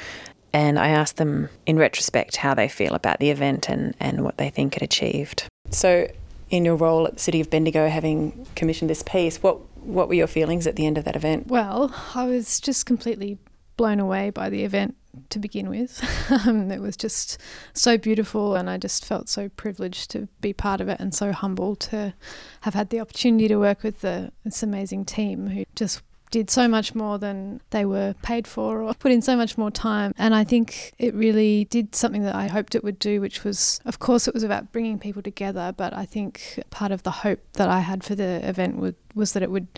[0.53, 4.37] and I asked them in retrospect how they feel about the event and, and what
[4.37, 5.45] they think it achieved.
[5.71, 6.11] So
[6.51, 10.15] in your role at the City of Bendigo having commissioned this piece, what what were
[10.15, 11.47] your feelings at the end of that event?
[11.47, 13.39] Well, I was just completely
[13.77, 14.97] blown away by the event
[15.31, 16.03] to begin with.
[16.47, 17.39] um, it was just
[17.73, 21.33] so beautiful, and I just felt so privileged to be part of it and so
[21.33, 22.15] humbled to
[22.63, 26.69] have had the opportunity to work with the, this amazing team who just did so
[26.69, 30.13] much more than they were paid for or put in so much more time.
[30.19, 33.81] And I think it really did something that I hoped it would do, which was,
[33.85, 35.73] of course, it was about bringing people together.
[35.77, 39.33] But I think part of the hope that I had for the event would, was
[39.33, 39.69] that it would,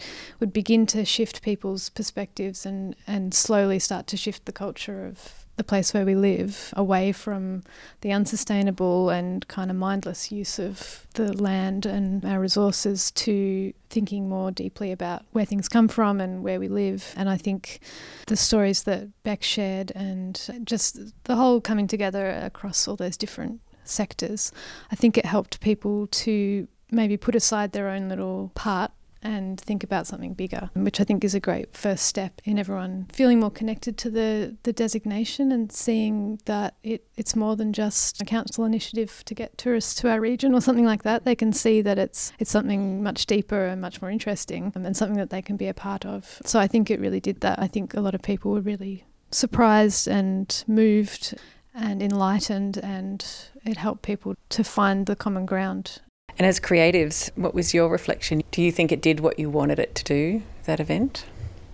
[0.40, 5.46] would begin to shift people's perspectives and, and slowly start to shift the culture of
[5.58, 7.62] the place where we live away from
[8.00, 14.28] the unsustainable and kind of mindless use of the land and our resources to thinking
[14.28, 17.12] more deeply about where things come from and where we live.
[17.16, 17.80] And I think
[18.28, 23.60] the stories that Beck shared and just the whole coming together across all those different
[23.84, 24.52] sectors,
[24.92, 28.92] I think it helped people to maybe put aside their own little part
[29.22, 33.06] and think about something bigger, which I think is a great first step in everyone
[33.12, 38.22] feeling more connected to the, the designation and seeing that it, it's more than just
[38.22, 41.24] a council initiative to get tourists to our region or something like that.
[41.24, 45.18] They can see that it's it's something much deeper and much more interesting and something
[45.18, 46.40] that they can be a part of.
[46.44, 47.58] So I think it really did that.
[47.58, 51.34] I think a lot of people were really surprised and moved
[51.74, 53.24] and enlightened and
[53.64, 56.00] it helped people to find the common ground
[56.38, 58.42] and as creatives, what was your reflection?
[58.52, 61.24] Do you think it did what you wanted it to do, that event?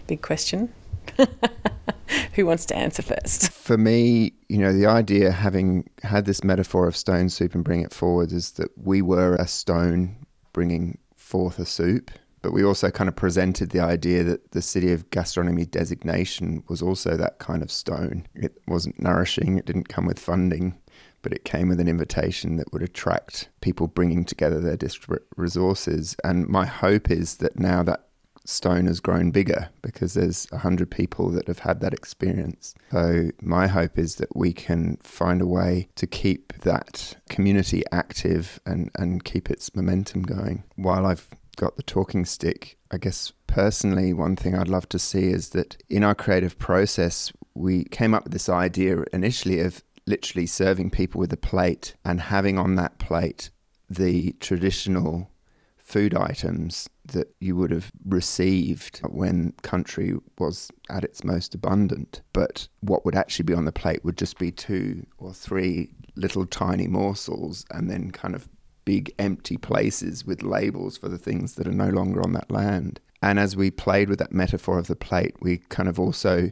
[0.07, 0.73] Big question.
[2.35, 3.53] Who wants to answer first?
[3.53, 7.83] For me, you know, the idea, having had this metaphor of stone soup and bring
[7.83, 12.11] it forward, is that we were a stone bringing forth a soup.
[12.41, 16.83] But we also kind of presented the idea that the City of Gastronomy designation was
[16.83, 18.27] also that kind of stone.
[18.35, 20.79] It wasn't nourishing, it didn't come with funding,
[21.25, 26.15] but it came with an invitation that would attract people bringing together their disparate resources.
[26.23, 28.07] And my hope is that now that
[28.45, 32.75] stone has grown bigger because there's a hundred people that have had that experience.
[32.93, 38.61] So my hope is that we can find a way to keep that community active
[38.67, 40.65] and, and keep its momentum going.
[40.77, 45.29] While I've got the talking stick, I guess personally one thing I'd love to see
[45.29, 50.47] is that in our creative process we came up with this idea initially of literally
[50.47, 53.51] serving people with a plate and having on that plate
[53.89, 55.31] the traditional
[55.77, 62.23] food items that you would have received when country was at its most abundant.
[62.33, 66.47] But what would actually be on the plate would just be two or three little
[66.47, 68.49] tiny morsels and then kind of
[68.85, 73.01] big empty places with labels for the things that are no longer on that land.
[73.23, 76.51] And as we played with that metaphor of the plate, we kind of also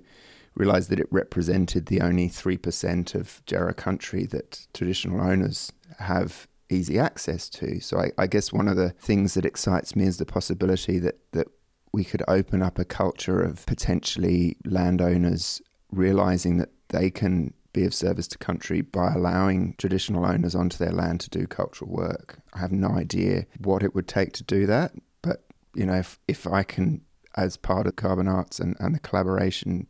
[0.54, 6.98] realised that it represented the only 3% of Djaara country that traditional owners have easy
[6.98, 7.80] access to.
[7.80, 11.18] So I, I, guess one of the things that excites me is the possibility that,
[11.32, 11.48] that
[11.92, 15.60] we could open up a culture of potentially landowners
[15.90, 20.92] realising that they can be of service to country by allowing traditional owners onto their
[20.92, 22.38] land to do cultural work.
[22.52, 26.18] I have no idea what it would take to do that, but you know, if,
[26.28, 27.02] if I can,
[27.36, 29.88] as part of Carbon Arts and, and the collaboration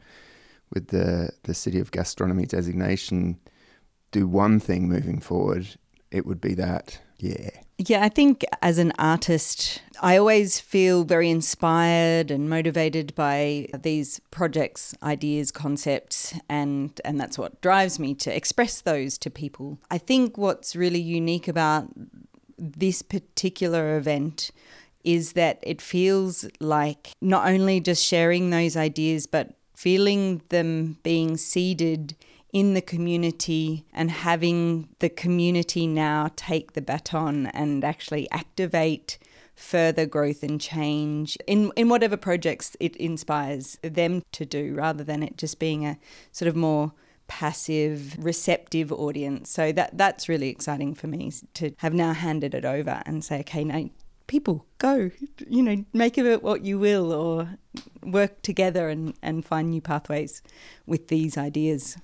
[0.72, 3.38] with the the city of gastronomy designation
[4.12, 5.66] do one thing moving forward,
[6.10, 7.00] it would be that.
[7.18, 7.50] Yeah.
[7.78, 14.20] Yeah, I think as an artist, I always feel very inspired and motivated by these
[14.30, 19.78] projects, ideas, concepts, and and that's what drives me to express those to people.
[19.90, 21.88] I think what's really unique about
[22.58, 24.50] this particular event
[25.02, 31.36] is that it feels like not only just sharing those ideas but feeling them being
[31.36, 32.14] seeded
[32.52, 39.18] in the community and having the community now take the baton and actually activate
[39.56, 45.20] further growth and change in, in whatever projects it inspires them to do rather than
[45.20, 45.98] it just being a
[46.30, 46.92] sort of more
[47.26, 49.50] passive, receptive audience.
[49.50, 53.40] So that that's really exciting for me to have now handed it over and say,
[53.40, 53.90] okay, now
[54.26, 55.10] people go,
[55.48, 57.58] you know, make of it what you will, or
[58.02, 60.42] work together and, and find new pathways
[60.86, 61.96] with these ideas.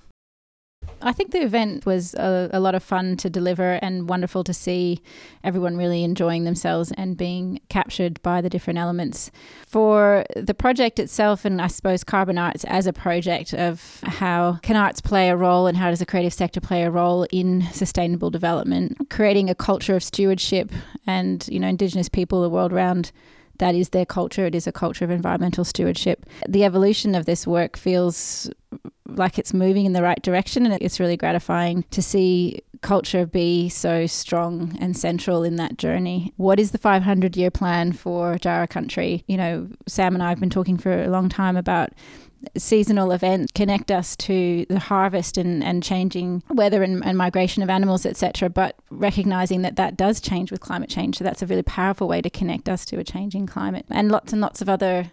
[1.01, 4.53] I think the event was a, a, lot of fun to deliver and wonderful to
[4.53, 5.01] see
[5.43, 9.31] everyone really enjoying themselves and being captured by the different elements.
[9.65, 14.75] For the project itself, and I suppose Carbon Arts as a project of how can
[14.75, 18.29] arts play a role and how does the creative sector play a role in sustainable
[18.29, 20.71] development, creating a culture of stewardship
[21.07, 23.11] and, you know, Indigenous people the world around
[23.59, 24.45] that is their culture.
[24.45, 26.25] It is a culture of environmental stewardship.
[26.47, 28.49] The evolution of this work feels
[29.07, 33.67] like it's moving in the right direction, and it's really gratifying to see culture be
[33.69, 36.33] so strong and central in that journey.
[36.37, 39.23] What is the 500 year plan for Djaara country?
[39.27, 41.91] You know, Sam and I have been talking for a long time about
[42.57, 47.69] seasonal events connect us to the harvest and, and changing weather and, and migration of
[47.69, 48.49] animals, etc.
[48.49, 51.17] But recognizing that that does change with climate change.
[51.17, 54.31] So that's a really powerful way to connect us to a changing climate and lots
[54.31, 55.11] and lots of other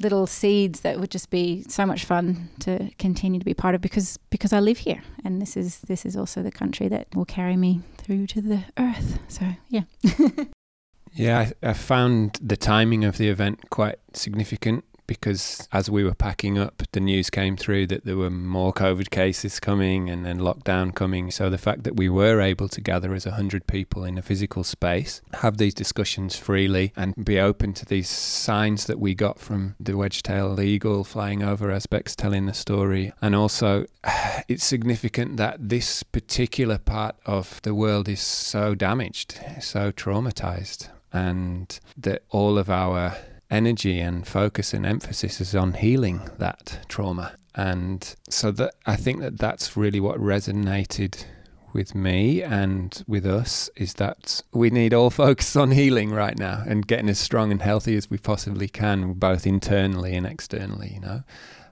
[0.00, 3.80] little seeds that would just be so much fun to continue to be part of
[3.80, 7.24] because because I live here and this is this is also the country that will
[7.24, 9.18] carry me through to the earth.
[9.28, 9.82] So yeah.
[11.12, 16.14] yeah, I, I found the timing of the event quite significant because as we were
[16.14, 20.38] packing up, the news came through that there were more COVID cases coming and then
[20.38, 21.30] lockdown coming.
[21.30, 24.64] So the fact that we were able to gather as 100 people in a physical
[24.64, 29.74] space, have these discussions freely, and be open to these signs that we got from
[29.78, 33.12] the wedge-tailed eagle flying over as Beck's telling the story.
[33.22, 33.86] And also,
[34.48, 41.78] it's significant that this particular part of the world is so damaged, so traumatized, and
[41.96, 43.16] that all of our
[43.50, 47.36] energy and focus and emphasis is on healing that trauma.
[47.54, 51.24] And so that I think that that's really what resonated
[51.72, 56.62] with me and with us is that we need all focus on healing right now
[56.66, 61.00] and getting as strong and healthy as we possibly can, both internally and externally, you
[61.00, 61.22] know,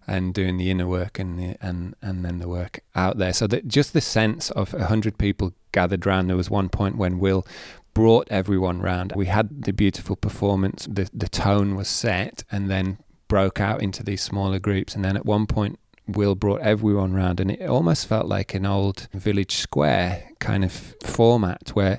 [0.07, 3.33] and doing the inner work and the, and and then the work out there.
[3.33, 6.29] So that just the sense of a hundred people gathered around.
[6.29, 7.47] There was one point when Will
[7.95, 9.13] brought everyone round.
[9.17, 14.03] We had the beautiful performance, the, the tone was set, and then broke out into
[14.03, 14.95] these smaller groups.
[14.95, 18.67] And then at one point, Will brought everyone round, and it almost felt like an
[18.67, 21.99] old village square kind of format where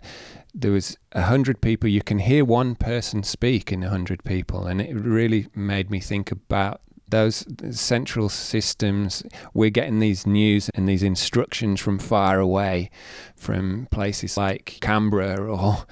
[0.54, 1.90] there was a hundred people.
[1.90, 6.00] You can hear one person speak in a hundred people, and it really made me
[6.00, 12.90] think about those central systems, we're getting these news and these instructions from far away,
[13.36, 15.86] from places like Canberra or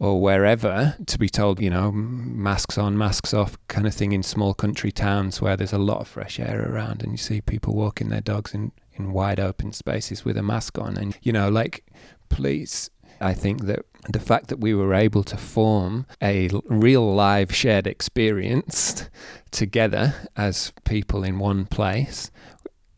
[0.00, 4.22] or wherever, to be told, you know, masks on, masks off, kind of thing in
[4.22, 7.74] small country towns where there's a lot of fresh air around, and you see people
[7.74, 11.48] walking their dogs in in wide open spaces with a mask on, and you know,
[11.48, 11.84] like,
[12.28, 12.90] please
[13.20, 17.86] I think that the fact that we were able to form a real live shared
[17.86, 19.08] experience
[19.50, 22.30] together as people in one place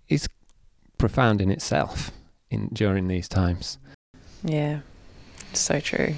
[0.09, 0.29] is
[0.99, 2.11] profound in itself
[2.51, 3.79] in during these times.
[4.45, 4.81] Yeah.
[5.53, 6.15] So true.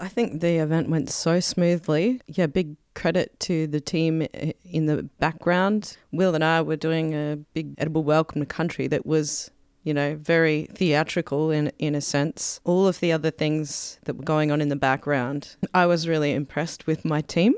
[0.00, 2.20] I think the event went so smoothly.
[2.26, 5.96] Yeah, big credit to the team eh, in the background.
[6.12, 9.50] Will and I were doing a big edible welcome to country that was
[9.84, 12.58] you know, very theatrical in in a sense.
[12.64, 16.32] All of the other things that were going on in the background, I was really
[16.32, 17.54] impressed with my team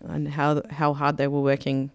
[0.00, 1.90] and how how hard they were working,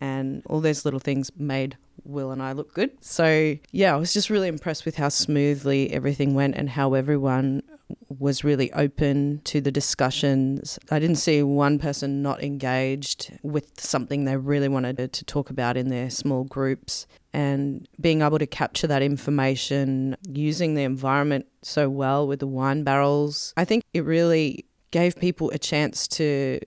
[0.00, 2.90] and all those little things made Will and I look good.
[3.00, 7.62] So yeah, I was just really impressed with how smoothly everything went and how everyone
[8.08, 10.78] was really open to the discussions.
[10.90, 15.76] I didn't see one person not engaged with something they really wanted to talk about
[15.76, 17.06] in their small groups.
[17.32, 22.84] And being able to capture that information using the environment so well with the wine
[22.84, 26.60] barrels, I think it really gave people a chance to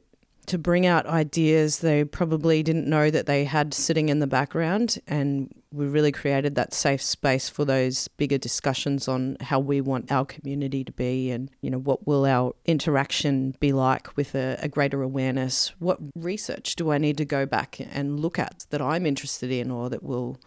[0.47, 4.99] to bring out ideas they probably didn't know that they had sitting in the background
[5.07, 10.11] and we really created that safe space for those bigger discussions on how we want
[10.11, 14.57] our community to be and you know what will our interaction be like with a,
[14.61, 15.73] a greater awareness?
[15.79, 19.69] What research do i need to go back and look at that i'm interested in
[19.69, 20.39] or that will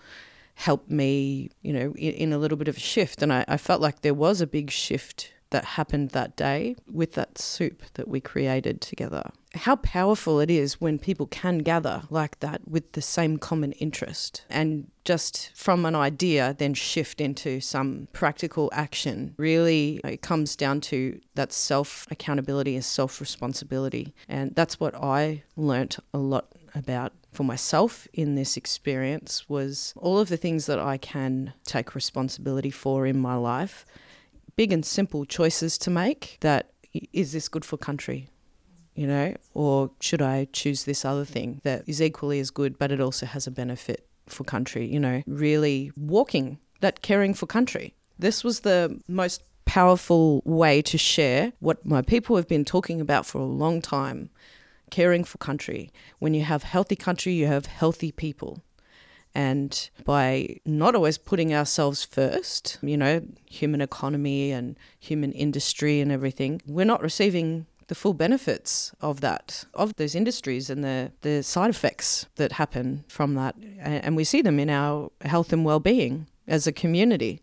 [0.55, 3.22] help me you know in, in a little bit of a shift?
[3.22, 7.12] And I, I felt like there was a big shift that happened that day with
[7.12, 9.30] that soup that we created together.
[9.55, 14.44] How powerful it is when people can gather like that with the same common interest
[14.51, 19.34] and just from an idea then shift into some practical action.
[19.38, 24.14] Really, it comes down to that self accountability and self responsibility.
[24.28, 30.18] And that's what I learnt a lot about for myself in this experience was all
[30.18, 33.86] of the things that I can take responsibility for in my life
[34.59, 36.72] big and simple choices to make that
[37.12, 38.28] is this good for country?
[38.96, 42.90] You know, or should I choose this other thing that is equally as good, but
[42.90, 44.84] it also has a benefit for country?
[44.86, 47.94] You know, really walking that caring for country.
[48.18, 53.26] This was the most powerful way to share what my people have been talking about
[53.26, 54.28] for a long time
[54.90, 55.92] caring for country.
[56.18, 58.64] When you have healthy country, you have healthy people.
[59.35, 66.11] And by not always putting ourselves first, you know, human economy and human industry and
[66.11, 71.43] everything, we're not receiving the full benefits of that, of those industries and the, the
[71.43, 73.55] side effects that happen from that.
[73.81, 77.43] And we see them in our health and well being as a community.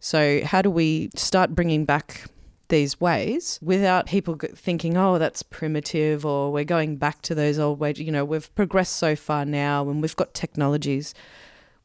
[0.00, 2.24] So, how do we start bringing back
[2.68, 7.78] these ways without people thinking, oh, that's primitive or we're going back to those old
[7.78, 7.98] ways.
[7.98, 11.14] You know, we've progressed so far now and we've got technologies.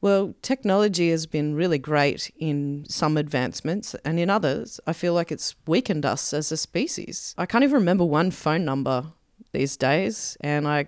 [0.01, 5.30] Well, technology has been really great in some advancements, and in others, I feel like
[5.30, 7.36] it's weakened us as a species.
[7.38, 9.07] I can't even remember one phone number
[9.51, 10.88] these days, and I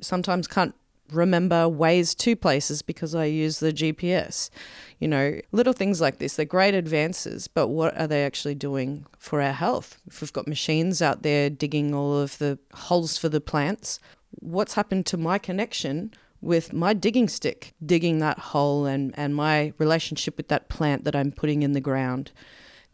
[0.00, 0.74] sometimes can't
[1.12, 4.50] remember ways to places because I use the GPS.
[4.98, 9.06] You know, little things like this, they're great advances, but what are they actually doing
[9.18, 10.00] for our health?
[10.06, 14.00] If we've got machines out there digging all of the holes for the plants,
[14.40, 19.72] what's happened to my connection with my digging stick, digging that hole and, and my
[19.78, 22.32] relationship with that plant that I'm putting in the ground?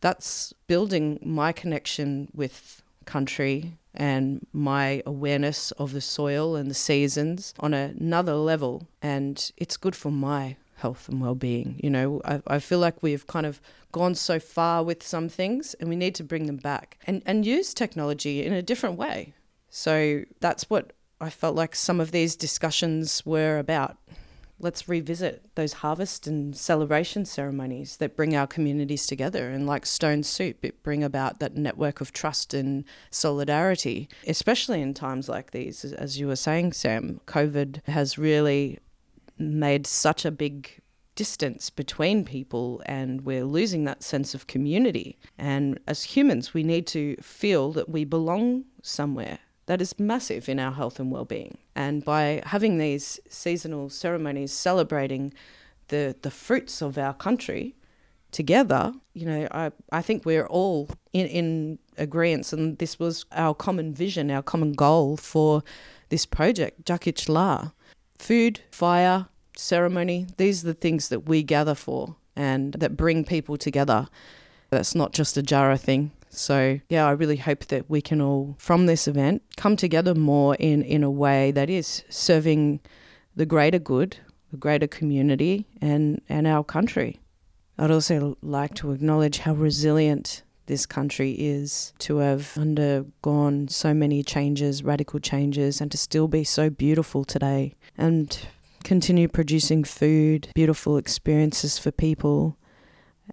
[0.00, 7.54] That's building my connection with country and my awareness of the soil and the seasons
[7.60, 8.88] on another level.
[9.02, 11.78] And it's good for my health and well-being.
[11.82, 13.60] You know, I, I feel like we've kind of
[13.92, 17.46] gone so far with some things and we need to bring them back and, and
[17.46, 19.34] use technology in a different way.
[19.68, 23.96] So that's what I felt like some of these discussions were about
[24.62, 29.50] let's revisit those harvest and celebration ceremonies that bring our communities together.
[29.50, 34.94] And like Stone Soup, it bring about that network of trust and solidarity, especially in
[34.94, 35.84] times like these.
[35.84, 38.78] As you were saying, Sam, COVID has really
[39.36, 40.80] made such a big
[41.14, 45.18] distance between people and we're losing that sense of community.
[45.36, 50.58] And as humans, we need to feel that we belong somewhere that is massive in
[50.58, 51.58] our health and well-being.
[51.74, 55.32] And by having these seasonal ceremonies celebrating
[55.88, 57.74] the the fruits of our country
[58.30, 63.54] together, you know, I, I think we're all in, in agreement and this was our
[63.54, 65.62] common vision, our common goal for
[66.08, 67.70] this project, Jakich La.
[68.18, 73.56] Food, fire, ceremony, these are the things that we gather for and that bring people
[73.56, 74.08] together.
[74.70, 76.12] That's not just a Djaara thing.
[76.34, 80.54] So, yeah, I really hope that we can all, from this event, come together more
[80.54, 82.80] in, in a way that is serving
[83.36, 84.16] the greater good,
[84.50, 87.20] the greater community, and, and our country.
[87.78, 94.22] I'd also like to acknowledge how resilient this country is to have undergone so many
[94.22, 98.46] changes, radical changes, and to still be so beautiful today and
[98.84, 102.56] continue producing food, beautiful experiences for people,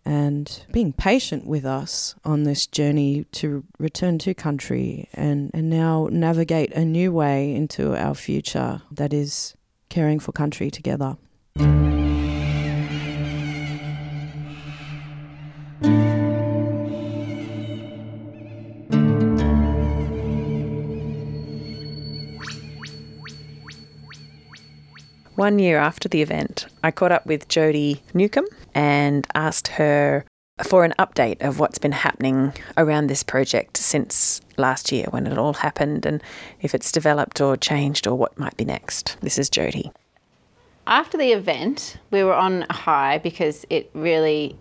[0.06, 6.08] and being patient with us on this journey to return to country and, and now
[6.12, 9.56] navigate a new way into our future that is
[9.90, 11.18] caring for country together.
[25.36, 28.46] One year after the event, I caught up with Jodie Newcomb
[28.80, 30.24] and asked her
[30.64, 35.38] for an update of what's been happening around this project since last year when it
[35.38, 36.24] all happened and
[36.62, 39.18] if it's developed or changed or what might be next.
[39.20, 39.92] This is Jodie.
[40.88, 44.56] After the event, we were on a high because it really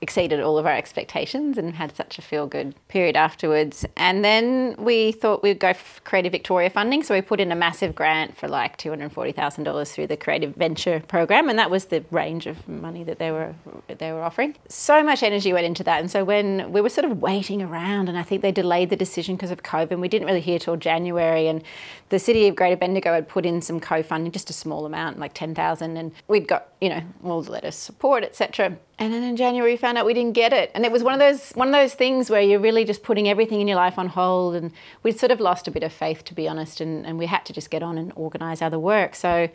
[0.00, 3.86] exceeded all of our expectations and had such a feel good period afterwards.
[3.96, 7.02] And then we thought we'd go for Creative Victoria funding.
[7.02, 11.48] So we put in a massive grant for like $240,000 through the Creative Venture program.
[11.48, 13.54] And that was the range of money that they were,
[13.98, 14.54] they were offering.
[14.68, 16.00] So much energy went into that.
[16.00, 18.96] And so when we were sort of waiting around, and I think they delayed the
[18.96, 21.48] decision because of COVID, we didn't really hear till January.
[21.48, 21.62] And
[22.10, 25.32] the city of Greater Bendigo had put in some co-funding, just a small amount, like
[25.32, 25.96] 10,000.
[25.96, 28.76] And we'd got, you know, all the letters support, etc.
[28.98, 30.72] And then in January, found out we didn't get it.
[30.74, 33.28] And it was one of those one of those things where you're really just putting
[33.28, 34.56] everything in your life on hold.
[34.56, 34.72] And
[35.04, 37.44] we'd sort of lost a bit of faith, to be honest, and, and we had
[37.44, 39.14] to just get on and organise other work.
[39.14, 39.48] So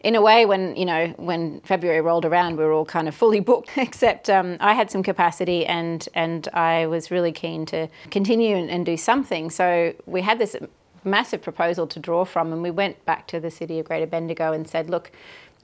[0.00, 3.14] in a way, when you know when February rolled around, we were all kind of
[3.14, 3.76] fully booked.
[3.76, 8.70] Except um, I had some capacity, and and I was really keen to continue and,
[8.70, 9.50] and do something.
[9.50, 10.56] So we had this
[11.04, 14.54] massive proposal to draw from, and we went back to the city of Greater Bendigo
[14.54, 15.12] and said, look.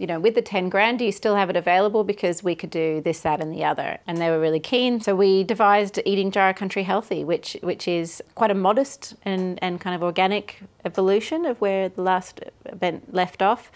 [0.02, 2.02] You know, with the 10 grand, do you still have it available?
[2.02, 3.98] Because we could do this, that, and the other.
[4.08, 5.00] And they were really keen.
[5.00, 9.80] So we devised Eating Djaara Country Healthy, which which is quite a modest and, and
[9.80, 13.70] kind of organic evolution of where the last event left off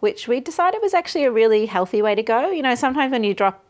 [0.00, 2.50] which we decided was actually a really healthy way to go.
[2.50, 3.64] You know, sometimes when you drop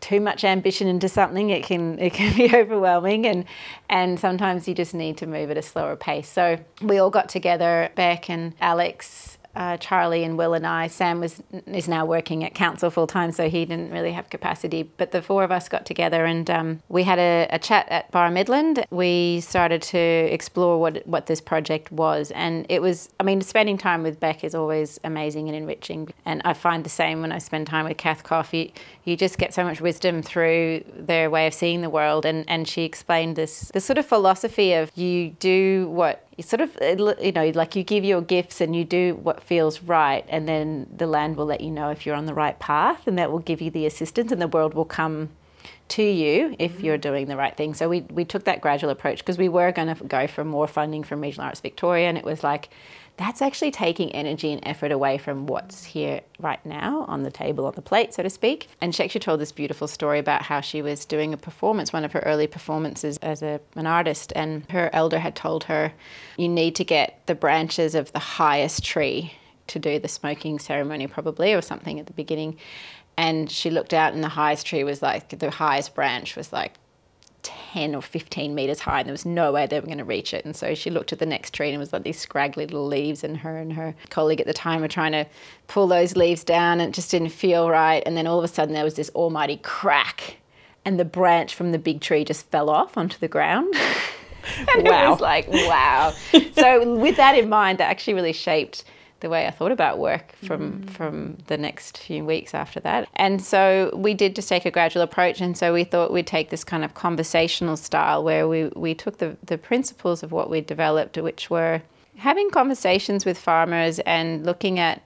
[0.00, 3.44] too much ambition into something, it can it can be overwhelming, and
[3.88, 6.28] and sometimes you just need to move at a slower pace.
[6.28, 10.86] So we all got together, Beck and Alex uh, Charlie and Will and I.
[10.86, 14.84] Sam was is now working at council full time, so he didn't really have capacity.
[14.84, 18.10] But the four of us got together and um, we had a, a, chat at
[18.10, 18.86] Bar Midland.
[18.90, 23.10] We started to explore what what this project was, and it was.
[23.20, 26.90] I mean, spending time with Beck is always amazing and enriching, and I find the
[26.90, 28.72] same when I spend time with Kath Coffey.
[29.04, 32.46] You, you just get so much wisdom through their way of seeing the world, and
[32.48, 36.74] and she explained this this sort of philosophy of you do what you sort of
[37.22, 40.86] you know like you give your gifts and you do what feels right and then
[40.96, 43.40] the land will let you know if you're on the right path and that will
[43.40, 45.28] give you the assistance and the world will come
[45.88, 46.84] to you if mm-hmm.
[46.86, 47.74] you're doing the right thing.
[47.74, 50.66] So we, we took that gradual approach because we were going to go for more
[50.66, 52.70] funding from Regional Arts Victoria and it was like
[53.20, 57.66] that's actually taking energy and effort away from what's here right now on the table,
[57.66, 58.68] on the plate, so to speak.
[58.80, 62.02] And she actually told this beautiful story about how she was doing a performance, one
[62.02, 65.92] of her early performances as a, an artist, and her elder had told her,
[66.38, 69.34] You need to get the branches of the highest tree
[69.66, 72.56] to do the smoking ceremony, probably, or something at the beginning.
[73.18, 76.72] And she looked out, and the highest tree was like the highest branch was like
[77.42, 80.34] 10 or 15 meters high and there was no way they were going to reach
[80.34, 80.44] it.
[80.44, 82.86] And so she looked at the next tree and it was like these scraggly little
[82.86, 85.26] leaves and her and her colleague at the time were trying to
[85.68, 88.02] pull those leaves down and it just didn't feel right.
[88.06, 90.36] And then all of a sudden there was this almighty crack
[90.84, 93.74] and the branch from the big tree just fell off onto the ground.
[94.74, 95.06] and wow.
[95.06, 96.12] it was like, wow.
[96.52, 98.84] so with that in mind, that actually really shaped
[99.20, 100.90] the way I thought about work from mm.
[100.90, 103.08] from the next few weeks after that.
[103.14, 106.50] And so we did just take a gradual approach and so we thought we'd take
[106.50, 110.60] this kind of conversational style where we, we took the, the principles of what we
[110.60, 111.82] developed, which were
[112.16, 115.02] having conversations with farmers and looking at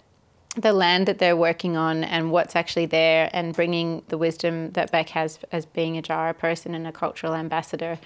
[0.56, 4.90] the land that they're working on and what's actually there and bringing the wisdom that
[4.92, 7.98] Beck has as being a Djaara person and a cultural ambassador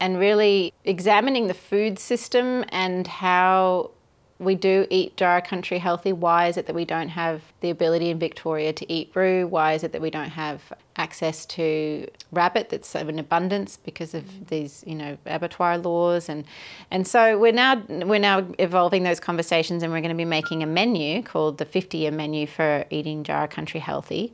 [0.00, 3.90] and really examining the food system and how
[4.38, 6.12] we do eat Djaara country healthy.
[6.12, 9.46] Why is it that we don't have the ability in Victoria to eat brew?
[9.46, 14.48] Why is it that we don't have access to rabbit that's in abundance because of
[14.48, 16.44] these, you know, abattoir laws and
[16.90, 20.62] and so we're now we're now evolving those conversations and we're going to be making
[20.62, 24.32] a menu called the 50 year menu for eating Djaara country healthy.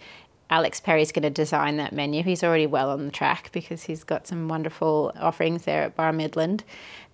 [0.50, 2.22] Alex Perry's going to design that menu.
[2.22, 6.12] He's already well on the track because he's got some wonderful offerings there at Bar
[6.12, 6.64] Midland.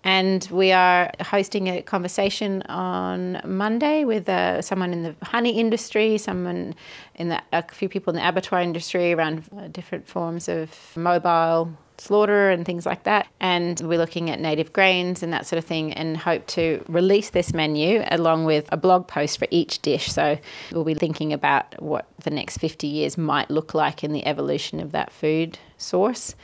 [0.04, 6.18] And we are hosting a conversation on Monday with uh, someone in the honey industry,
[6.18, 6.74] someone
[7.14, 11.72] in the, a few people in the abattoir industry around uh, different forms of mobile
[11.98, 13.26] slaughter and things like that.
[13.40, 17.30] And we're looking at native grains and that sort of thing and hope to release
[17.30, 20.12] this menu along with a blog post for each dish.
[20.12, 20.38] So
[20.72, 24.80] we'll be thinking about what the next 50 years might look like in the evolution
[24.80, 26.34] of that food source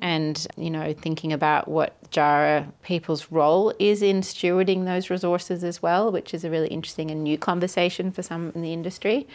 [0.00, 5.82] and you know thinking about what Djaara people's role is in stewarding those resources as
[5.82, 9.26] well, which is a really interesting and new conversation for some in the industry.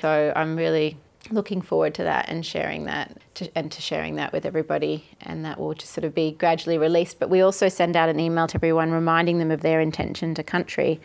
[0.00, 0.96] So I'm really
[1.30, 5.44] looking forward to that and sharing that to, and to sharing that with everybody and
[5.44, 8.46] that will just sort of be gradually released but we also send out an email
[8.46, 11.00] to everyone reminding them of their intention to country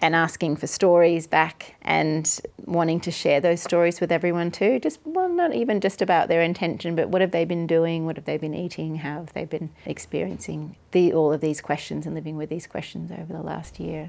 [0.00, 4.78] and asking for stories back and wanting to share those stories with everyone too.
[4.78, 8.04] Just, well, not even just about their intention, but what have they been doing?
[8.04, 8.96] What have they been eating?
[8.96, 13.10] How have they been experiencing the, all of these questions and living with these questions
[13.12, 14.08] over the last year?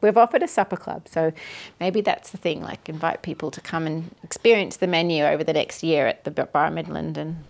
[0.00, 1.32] We've offered a supper club, so
[1.78, 2.62] maybe that's the thing.
[2.62, 6.30] Like, invite people to come and experience the menu over the next year at the
[6.30, 7.18] Bar Midland.
[7.18, 7.44] And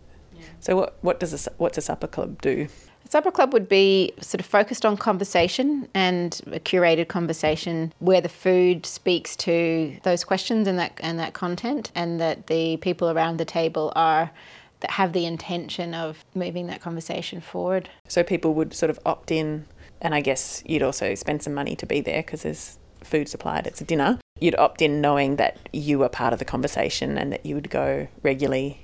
[0.58, 2.68] so, what what does a, what's a supper club do?
[3.04, 8.20] A supper Club would be sort of focused on conversation and a curated conversation where
[8.20, 13.10] the food speaks to those questions and that and that content, and that the people
[13.10, 14.30] around the table are
[14.80, 17.88] that have the intention of moving that conversation forward.
[18.08, 19.66] So people would sort of opt in,
[20.00, 23.66] and I guess you'd also spend some money to be there because there's food supplied.
[23.66, 24.18] It's a dinner.
[24.40, 27.70] You'd opt in knowing that you were part of the conversation and that you would
[27.70, 28.80] go regularly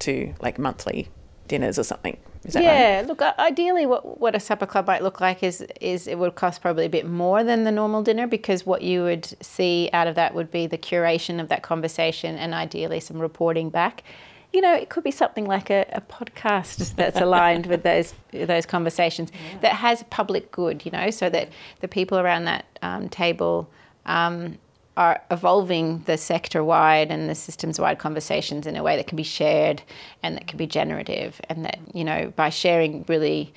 [0.00, 1.08] to like monthly
[1.48, 2.16] dinners or something.
[2.44, 2.64] Is that right?
[2.64, 3.06] yeah, right?
[3.06, 6.62] look, ideally, what what a supper club might look like is is it would cost
[6.62, 10.14] probably a bit more than the normal dinner because what you would see out of
[10.14, 14.04] that would be the curation of that conversation and ideally some reporting back.
[14.52, 18.66] You know, it could be something like a, a podcast that's aligned with those those
[18.66, 19.30] conversations
[19.60, 20.84] that has public good.
[20.84, 23.70] You know, so that the people around that um, table.
[24.06, 24.58] Um,
[24.96, 29.16] are evolving the sector wide and the systems wide conversations in a way that can
[29.16, 29.82] be shared
[30.22, 33.52] and that can be generative and that you know by sharing really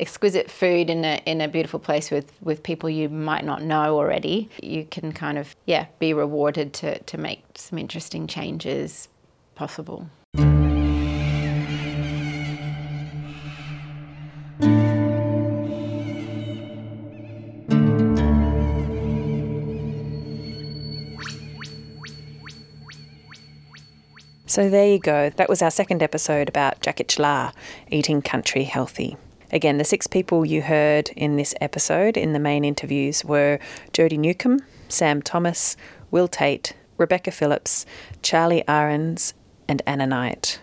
[0.00, 3.96] exquisite food in a in a beautiful place with with people you might not know
[3.96, 9.08] already you can kind of yeah be rewarded to to make some interesting changes
[9.54, 10.08] possible
[24.54, 25.30] So there you go.
[25.30, 27.50] That was our second episode about Jacket La,
[27.90, 29.16] eating country healthy.
[29.50, 33.58] Again, the six people you heard in this episode in the main interviews were
[33.92, 35.76] Jodie Newcomb, Sam Thomas,
[36.12, 37.84] Will Tate, Rebecca Phillips,
[38.22, 39.34] Charlie Ahrens,
[39.68, 40.60] and Anna Knight.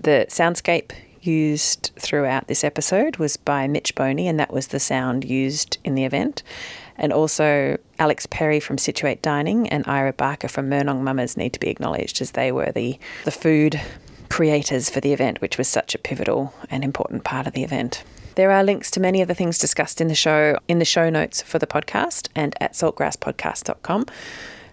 [0.00, 5.24] The soundscape used throughout this episode was by Mitch Boney, and that was the sound
[5.24, 6.42] used in the event.
[6.96, 11.60] And also, Alex Perry from Situate Dining and Ira Barker from Murnong Mummas need to
[11.60, 13.80] be acknowledged as they were the, the food
[14.28, 18.02] creators for the event, which was such a pivotal and important part of the event.
[18.34, 21.10] There are links to many of the things discussed in the show in the show
[21.10, 24.06] notes for the podcast and at saltgrasspodcast.com.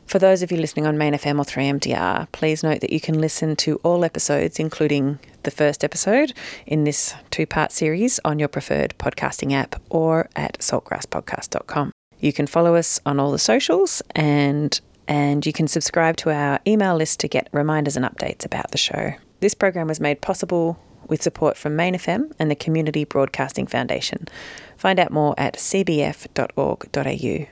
[0.10, 3.22] For those of you listening on Main FM or 3MDR, please note that you can
[3.22, 6.34] listen to all episodes, including the first episode
[6.66, 11.92] in this two part series, on your preferred podcasting app or at saltgrasspodcast.com.
[12.20, 16.60] You can follow us on all the socials and and you can subscribe to our
[16.66, 19.14] email list to get reminders and updates about the show.
[19.42, 24.28] This program was made possible with support from Main FM and the Community Broadcasting Foundation.
[24.76, 27.46] Find out more at cbf.org.au.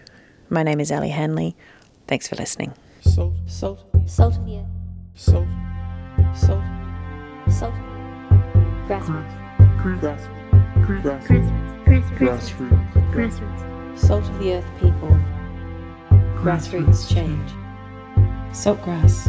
[0.49, 1.55] My name is Ali Hanley.
[2.08, 2.74] Thanks for listening.
[3.01, 4.66] Salt, salt, salt of the earth.
[5.16, 5.47] Salt,
[6.34, 6.64] salt,
[7.49, 7.74] salt.
[8.88, 9.34] Grassroots.
[9.82, 10.28] Grassroots.
[10.86, 12.18] Grassroots.
[12.18, 13.12] Grassroots.
[13.12, 13.99] Grassroots.
[13.99, 15.20] Salt of the earth people.
[16.41, 17.51] Grassroots change.
[18.51, 19.28] Saltgrass.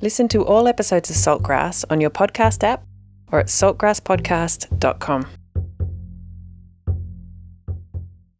[0.00, 2.84] Listen to all episodes of Saltgrass on your podcast app
[3.32, 5.26] or at saltgrasspodcast.com.